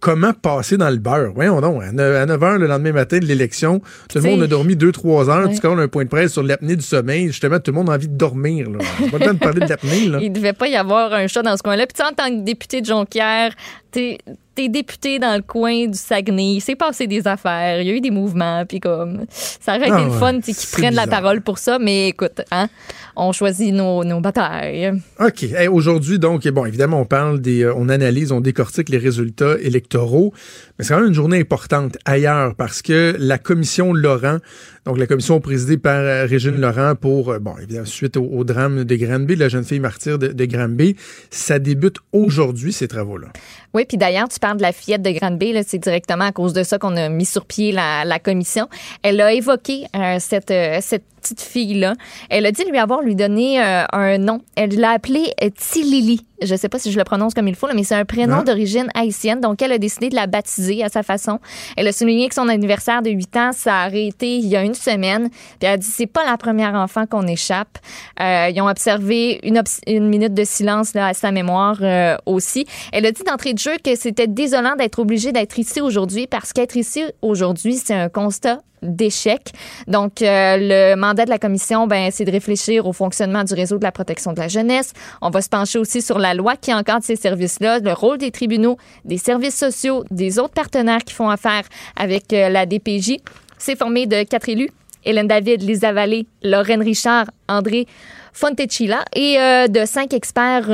comment 0.00 0.32
passer 0.32 0.76
dans 0.76 0.90
le 0.90 0.96
beurre? 0.96 1.32
Voyons 1.34 1.60
donc, 1.60 1.82
à 1.82 1.92
9, 1.92 2.28
h 2.28 2.58
le 2.58 2.66
lendemain 2.66 2.92
matin 2.92 3.18
de 3.18 3.26
l'élection, 3.26 3.80
tout 4.08 4.18
le 4.18 4.24
monde 4.24 4.42
a 4.42 4.46
dormi 4.46 4.74
2-3 4.74 5.28
heures, 5.28 5.48
ouais. 5.48 5.54
tu 5.54 5.60
colles 5.60 5.80
un 5.80 5.88
point 5.88 6.04
de 6.04 6.08
presse 6.08 6.32
sur 6.32 6.42
l'apnée 6.42 6.76
du 6.76 6.84
sommeil, 6.84 7.28
justement, 7.28 7.58
tout 7.58 7.70
le 7.70 7.76
monde 7.76 7.90
a 7.90 7.94
envie 7.94 8.08
de 8.08 8.16
dormir. 8.16 8.70
là. 8.70 8.78
Pas 9.10 9.18
le 9.18 9.24
temps 9.24 9.34
de 9.34 9.38
parler 9.38 9.60
de 9.60 9.68
l'apnée. 9.68 10.10
Il 10.20 10.32
devait 10.32 10.52
pas 10.52 10.68
y 10.68 10.76
avoir 10.76 11.12
un 11.12 11.26
chat 11.26 11.42
dans 11.42 11.56
ce 11.56 11.62
coin-là. 11.62 11.86
Puis 11.86 11.94
tu 11.96 12.02
en 12.02 12.12
tant 12.12 12.28
que 12.28 12.42
député 12.42 12.80
de 12.80 12.86
Jonquière, 12.86 13.52
t'es 13.90 14.18
es 14.64 14.68
député 14.68 15.18
dans 15.18 15.34
le 15.36 15.42
coin 15.42 15.86
du 15.86 15.98
Saguenay. 15.98 16.54
Il 16.54 16.60
s'est 16.60 16.76
passé 16.76 17.06
des 17.06 17.26
affaires. 17.26 17.80
Il 17.80 17.86
y 17.86 17.90
a 17.90 17.94
eu 17.94 18.00
des 18.00 18.10
mouvements. 18.10 18.64
Puis 18.66 18.80
comme, 18.80 19.24
ça 19.30 19.76
aurait 19.76 19.88
été 19.88 19.96
Ah 19.96 20.04
le 20.04 20.10
ouais, 20.10 20.18
fun 20.18 20.40
qu'ils 20.40 20.54
prennent 20.72 20.94
la 20.94 21.06
parole 21.06 21.40
pour 21.40 21.58
ça. 21.58 21.78
Mais 21.78 22.08
écoute, 22.08 22.40
hein, 22.50 22.68
on 23.16 23.32
choisit 23.32 23.72
nos, 23.74 24.04
nos 24.04 24.20
batailles. 24.20 24.92
OK. 25.20 25.42
Hey, 25.42 25.68
Aujourd'hui, 25.68 26.18
donc, 26.18 26.46
bon, 26.48 26.64
évidemment, 26.64 27.00
on 27.00 27.04
parle 27.04 27.40
des. 27.40 27.64
euh, 27.64 27.74
on 27.76 27.88
analyse, 27.88 28.32
on 28.32 28.40
décortique 28.40 28.88
les 28.88 28.98
résultats 28.98 29.56
électoraux. 29.60 30.32
Mais 30.78 30.84
c'est 30.84 30.94
quand 30.94 31.00
même 31.00 31.08
une 31.08 31.14
journée 31.14 31.40
importante 31.40 31.96
ailleurs 32.04 32.54
parce 32.54 32.82
que 32.82 33.14
la 33.18 33.38
commission 33.38 33.92
Laurent, 33.92 34.38
donc 34.84 34.98
la 34.98 35.06
commission 35.06 35.40
présidée 35.40 35.78
par 35.78 35.98
euh, 35.98 36.26
Régine 36.26 36.60
Laurent 36.60 36.94
pour, 36.94 37.30
euh, 37.30 37.38
bon, 37.38 37.56
évidemment, 37.58 37.86
suite 37.86 38.16
au, 38.16 38.44
drame 38.44 38.84
de 38.84 38.96
Granby, 38.96 39.36
la 39.36 39.48
jeune 39.48 39.64
fille 39.64 39.80
martyre 39.80 40.18
de, 40.18 40.28
de 40.28 40.44
Granby, 40.44 40.96
ça 41.30 41.58
débute 41.58 41.96
aujourd'hui, 42.12 42.72
ces 42.72 42.88
travaux-là. 42.88 43.28
Oui, 43.74 43.84
puis 43.86 43.98
d'ailleurs, 43.98 44.28
tu 44.28 44.38
parles 44.38 44.56
de 44.56 44.62
la 44.62 44.72
fillette 44.72 45.02
de 45.02 45.10
Granby, 45.10 45.54
c'est 45.66 45.78
directement 45.78 46.24
à 46.24 46.32
cause 46.32 46.52
de 46.52 46.62
ça 46.62 46.78
qu'on 46.78 46.96
a 46.96 47.08
mis 47.08 47.26
sur 47.26 47.44
pied 47.44 47.72
la, 47.72 48.04
la 48.04 48.18
commission. 48.18 48.68
Elle 49.02 49.20
a 49.20 49.32
évoqué 49.32 49.84
euh, 49.94 50.16
cette, 50.20 50.50
euh, 50.50 50.78
cette 50.80 51.04
petite 51.18 51.40
fille-là. 51.40 51.94
Elle 52.30 52.46
a 52.46 52.52
dit 52.52 52.64
lui 52.64 52.78
avoir 52.78 53.02
lui 53.02 53.14
donné 53.14 53.62
euh, 53.62 53.84
un 53.92 54.18
nom. 54.18 54.40
Elle 54.56 54.78
l'a 54.78 54.90
appelée 54.92 55.32
euh, 55.42 55.50
Tilili. 55.56 56.24
Je 56.40 56.54
sais 56.54 56.68
pas 56.68 56.78
si 56.78 56.92
je 56.92 56.98
le 56.98 57.02
prononce 57.02 57.34
comme 57.34 57.48
il 57.48 57.56
faut, 57.56 57.66
là, 57.66 57.74
mais 57.74 57.82
c'est 57.82 57.96
un 57.96 58.04
prénom 58.04 58.38
Ah. 58.40 58.44
d'origine 58.44 58.86
haïtienne, 58.94 59.40
donc 59.40 59.60
elle 59.60 59.72
a 59.72 59.78
décidé 59.78 60.08
de 60.08 60.14
la 60.14 60.28
baptiser 60.28 60.84
à 60.84 60.88
sa 60.88 61.02
façon. 61.02 61.40
Elle 61.76 61.88
a 61.88 61.92
souligné 61.92 62.28
que 62.28 62.34
son 62.36 62.48
anniversaire 62.48 63.02
de 63.02 63.10
8 63.10 63.36
ans, 63.36 63.50
ça 63.52 63.74
a 63.74 63.84
arrêté 63.86 64.36
il 64.36 64.46
y 64.46 64.54
a 64.56 64.62
une 64.62 64.74
semaine. 64.74 65.30
Puis 65.30 65.58
elle 65.62 65.70
a 65.70 65.76
dit 65.76 65.86
c'est 65.86 66.06
pas 66.06 66.24
la 66.24 66.36
première 66.36 66.74
enfant 66.74 67.06
qu'on 67.06 67.26
échappe. 67.26 67.78
Euh, 68.20 68.50
ils 68.54 68.60
ont 68.62 68.68
observé 68.68 69.40
une, 69.42 69.58
obs- 69.58 69.80
une 69.88 70.08
minute 70.08 70.32
de 70.34 70.44
silence 70.44 70.94
là, 70.94 71.08
à 71.08 71.14
sa 71.14 71.32
mémoire 71.32 71.78
euh, 71.82 72.16
aussi. 72.24 72.66
Elle 72.92 73.04
a 73.06 73.10
dit 73.10 73.24
d'entrée 73.24 73.52
de 73.52 73.58
jeu 73.58 73.72
que 73.82 73.96
c'était 73.96 74.28
désolant 74.28 74.76
d'être 74.76 75.00
obligée 75.00 75.32
d'être 75.32 75.58
ici 75.58 75.80
aujourd'hui 75.80 76.28
parce 76.28 76.52
qu'être 76.52 76.76
ici 76.76 77.02
aujourd'hui, 77.20 77.74
c'est 77.84 77.94
un 77.94 78.08
constat 78.08 78.60
d'échec. 78.82 79.52
Donc, 79.86 80.22
euh, 80.22 80.56
le 80.58 80.94
mandat 80.96 81.24
de 81.24 81.30
la 81.30 81.38
commission, 81.38 81.86
ben, 81.86 82.10
c'est 82.12 82.24
de 82.24 82.30
réfléchir 82.30 82.86
au 82.86 82.92
fonctionnement 82.92 83.44
du 83.44 83.54
réseau 83.54 83.78
de 83.78 83.84
la 83.84 83.92
protection 83.92 84.32
de 84.32 84.40
la 84.40 84.48
jeunesse. 84.48 84.92
On 85.22 85.30
va 85.30 85.42
se 85.42 85.48
pencher 85.48 85.78
aussi 85.78 86.02
sur 86.02 86.18
la 86.18 86.34
loi 86.34 86.56
qui 86.56 86.72
encadre 86.72 87.04
ces 87.04 87.16
services-là, 87.16 87.80
le 87.80 87.92
rôle 87.92 88.18
des 88.18 88.30
tribunaux, 88.30 88.76
des 89.04 89.18
services 89.18 89.56
sociaux, 89.56 90.04
des 90.10 90.38
autres 90.38 90.54
partenaires 90.54 91.04
qui 91.04 91.14
font 91.14 91.28
affaire 91.28 91.62
avec 91.96 92.32
euh, 92.32 92.48
la 92.48 92.66
DPJ. 92.66 93.16
C'est 93.58 93.76
formé 93.76 94.06
de 94.06 94.22
quatre 94.22 94.48
élus. 94.48 94.70
Hélène 95.04 95.28
David, 95.28 95.62
Lisa 95.62 95.92
Vallée, 95.92 96.26
Lorraine 96.42 96.82
Richard, 96.82 97.26
André 97.48 97.86
Fontecilla 98.32 99.04
et 99.14 99.38
euh, 99.38 99.68
de 99.68 99.84
cinq 99.84 100.12
experts 100.12 100.68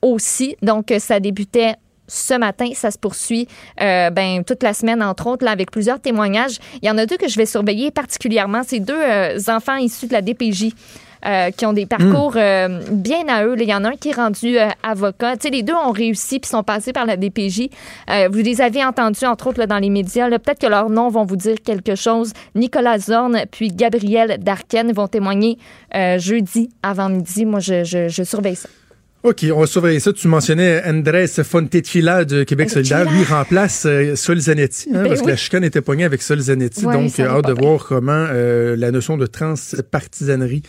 aussi. 0.00 0.56
Donc, 0.62 0.92
ça 0.98 1.20
débutait 1.20 1.74
ce 2.08 2.34
matin, 2.34 2.70
ça 2.74 2.90
se 2.90 2.98
poursuit 2.98 3.46
euh, 3.80 4.10
ben, 4.10 4.42
toute 4.44 4.62
la 4.62 4.74
semaine, 4.74 5.02
entre 5.02 5.26
autres, 5.28 5.44
là, 5.44 5.50
avec 5.52 5.70
plusieurs 5.70 6.00
témoignages. 6.00 6.58
Il 6.82 6.88
y 6.88 6.90
en 6.90 6.98
a 6.98 7.06
deux 7.06 7.16
que 7.16 7.28
je 7.28 7.36
vais 7.36 7.46
surveiller 7.46 7.90
particulièrement. 7.90 8.62
C'est 8.66 8.80
deux 8.80 8.98
euh, 8.98 9.38
enfants 9.48 9.76
issus 9.76 10.06
de 10.06 10.12
la 10.12 10.22
DPJ. 10.22 10.72
euh, 11.26 11.50
qui 11.50 11.66
ont 11.66 11.72
des 11.72 11.86
parcours 11.86 12.34
euh, 12.36 12.80
bien 12.92 13.26
à 13.28 13.44
eux. 13.44 13.56
Il 13.58 13.68
y 13.68 13.74
en 13.74 13.84
a 13.84 13.88
un 13.88 13.96
qui 13.96 14.10
est 14.10 14.14
rendu 14.14 14.56
euh, 14.56 14.68
avocat. 14.84 15.36
Tu 15.36 15.48
sais, 15.48 15.50
les 15.50 15.64
deux 15.64 15.74
ont 15.74 15.90
réussi 15.90 16.38
puis 16.38 16.48
sont 16.48 16.62
passés 16.62 16.92
par 16.92 17.06
la 17.06 17.16
DPJ. 17.16 17.68
Vous 18.30 18.38
les 18.38 18.60
avez 18.60 18.84
entendus, 18.84 19.24
entre 19.24 19.48
autres, 19.48 19.58
là, 19.58 19.66
dans 19.66 19.78
les 19.78 19.90
médias. 19.90 20.28
Peut-être 20.30 20.60
que 20.60 20.66
leurs 20.68 20.90
noms 20.90 21.08
vont 21.08 21.24
vous 21.24 21.34
dire 21.36 21.56
quelque 21.64 21.96
chose. 21.96 22.32
Nicolas 22.54 22.98
Zorn 22.98 23.46
puis 23.50 23.68
Gabriel 23.68 24.38
Darken 24.38 24.92
vont 24.92 25.08
témoigner 25.08 25.58
jeudi 26.18 26.70
avant 26.82 27.08
midi. 27.08 27.44
Moi, 27.44 27.58
je, 27.60 27.82
je, 27.82 28.08
je 28.08 28.22
surveille 28.22 28.54
ça. 28.54 28.68
OK, 29.24 29.44
on 29.52 29.60
va 29.60 29.66
surveiller 29.66 29.98
ça. 29.98 30.12
Tu 30.12 30.28
mentionnais 30.28 30.80
Andrés 30.86 31.26
Fontecilla 31.26 32.24
de 32.24 32.44
Québec 32.44 32.70
Fontecilla. 32.70 32.98
solidaire. 33.04 33.18
Lui 33.18 33.24
remplace 33.24 33.84
euh, 33.84 34.14
Sol 34.14 34.38
Zanetti, 34.38 34.88
hein, 34.94 35.02
Ben 35.02 35.08
parce 35.08 35.22
que 35.22 35.26
la 35.28 35.36
chicane 35.36 35.64
était 35.64 35.80
pognée 35.80 36.04
avec 36.04 36.22
Sol 36.22 36.38
Zanetti. 36.38 36.86
Ouais, 36.86 36.94
donc, 36.94 37.18
euh, 37.18 37.26
hâte 37.26 37.46
de 37.46 37.52
voir 37.52 37.84
comment 37.84 38.26
euh, 38.30 38.76
la 38.76 38.92
notion 38.92 39.16
de 39.16 39.26
transpartisanerie 39.26 40.62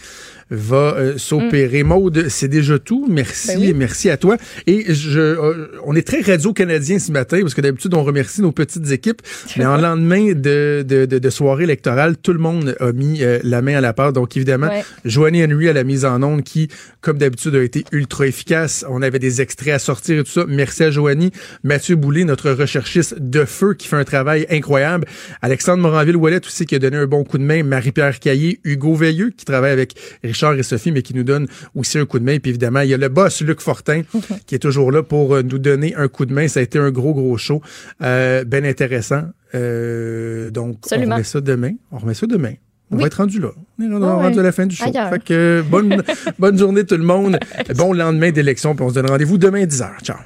va 0.49 0.95
euh, 0.97 1.17
s'opérer. 1.19 1.83
Maude, 1.83 2.25
c'est 2.29 2.47
déjà 2.47 2.79
tout. 2.79 3.05
Merci, 3.07 3.49
Ben 3.49 3.59
oui. 3.59 3.73
merci 3.75 4.09
à 4.09 4.17
toi. 4.17 4.35
Et 4.65 4.95
je, 4.95 5.37
on 5.85 5.95
est 5.95 6.01
très 6.07 6.21
radio-canadien 6.21 6.97
ce 6.97 7.11
matin, 7.11 7.41
parce 7.41 7.53
que 7.53 7.61
d'habitude, 7.61 7.93
on 7.93 8.03
remercie 8.03 8.41
nos 8.41 8.51
petites 8.51 8.89
équipes. 8.89 9.21
Mais 9.57 9.65
en 9.67 9.77
lendemain 9.81 10.33
de, 10.33 10.83
de, 10.87 11.05
de, 11.05 11.19
de 11.19 11.29
soirée 11.29 11.65
électorale, 11.65 12.17
tout 12.17 12.33
le 12.33 12.39
monde 12.39 12.75
a 12.79 12.91
mis 12.93 13.21
la 13.43 13.61
main 13.61 13.75
à 13.77 13.81
la 13.81 13.93
pâte. 13.93 14.15
Donc, 14.15 14.35
évidemment, 14.35 14.69
Ouais. 14.69 14.83
Joanie 15.05 15.43
Henry 15.45 15.69
à 15.69 15.73
la 15.73 15.83
mise 15.83 16.03
en 16.03 16.21
onde 16.23 16.43
qui, 16.43 16.67
comme 17.01 17.19
d'habitude, 17.19 17.53
a 17.55 17.61
été 17.63 17.85
ultra 17.91 18.25
efficace. 18.25 18.38
On 18.87 19.01
avait 19.01 19.19
des 19.19 19.41
extraits 19.41 19.73
à 19.73 19.79
sortir 19.79 20.19
et 20.19 20.23
tout 20.23 20.31
ça. 20.31 20.45
Merci 20.47 20.83
à 20.83 20.91
Joanie. 20.91 21.31
Mathieu 21.63 21.95
Boulay, 21.95 22.23
notre 22.23 22.51
recherchiste 22.51 23.19
de 23.19 23.45
feu, 23.45 23.73
qui 23.73 23.87
fait 23.87 23.95
un 23.95 24.03
travail 24.03 24.45
incroyable. 24.49 25.05
Alexandre 25.41 25.81
Moranville-Ouellet 25.83 26.45
aussi, 26.45 26.65
qui 26.65 26.75
a 26.75 26.79
donné 26.79 26.97
un 26.97 27.05
bon 27.05 27.23
coup 27.23 27.37
de 27.37 27.43
main. 27.43 27.63
Marie-Pierre 27.63 28.19
Caillé, 28.19 28.59
Hugo 28.63 28.95
Veilleux, 28.95 29.31
qui 29.31 29.45
travaille 29.45 29.71
avec 29.71 29.95
Richard 30.23 30.55
et 30.55 30.63
Sophie, 30.63 30.91
mais 30.91 31.01
qui 31.01 31.13
nous 31.13 31.23
donne 31.23 31.47
aussi 31.75 31.97
un 31.97 32.05
coup 32.05 32.19
de 32.19 32.25
main. 32.25 32.39
Puis 32.39 32.49
évidemment, 32.49 32.81
il 32.81 32.89
y 32.89 32.93
a 32.93 32.97
le 32.97 33.09
boss, 33.09 33.41
Luc 33.41 33.61
Fortin, 33.61 34.03
qui 34.47 34.55
est 34.55 34.59
toujours 34.59 34.91
là 34.91 35.03
pour 35.03 35.35
euh, 35.35 35.41
nous 35.41 35.59
donner 35.59 35.95
un 35.95 36.07
coup 36.07 36.25
de 36.25 36.33
main. 36.33 36.47
Ça 36.47 36.59
a 36.59 36.63
été 36.63 36.79
un 36.79 36.91
gros, 36.91 37.13
gros 37.13 37.37
show. 37.37 37.61
Euh, 38.01 38.43
ben 38.43 38.65
intéressant. 38.65 39.23
Euh, 39.55 40.51
donc, 40.51 40.77
Absolument. 40.83 41.11
on 41.11 41.15
remet 41.15 41.23
ça 41.23 41.41
demain. 41.41 41.71
On 41.91 41.97
remet 41.97 42.13
ça 42.13 42.27
demain. 42.27 42.53
On 42.91 42.95
Oui. 42.95 43.01
va 43.01 43.07
être 43.07 43.15
rendu 43.15 43.39
là. 43.39 43.49
On 43.79 43.83
est 43.83 43.87
rendu, 43.93 44.03
Ouais, 44.05 44.11
rendu 44.11 44.33
ouais. 44.35 44.39
à 44.39 44.43
la 44.43 44.51
fin 44.51 44.65
du 44.65 44.75
show. 44.75 44.85
Fait 44.85 45.23
que 45.23 45.63
bonne, 45.69 46.01
bonne 46.39 46.57
journée 46.57 46.83
tout 46.85 46.97
le 46.97 47.03
monde. 47.03 47.37
Bon 47.75 47.93
lendemain 47.93 48.31
d'élection. 48.31 48.75
Puis 48.75 48.83
on 48.83 48.89
se 48.89 48.95
donne 48.95 49.09
rendez-vous 49.09 49.37
demain 49.37 49.63
à 49.63 49.65
10h. 49.65 49.89
Ciao. 50.03 50.17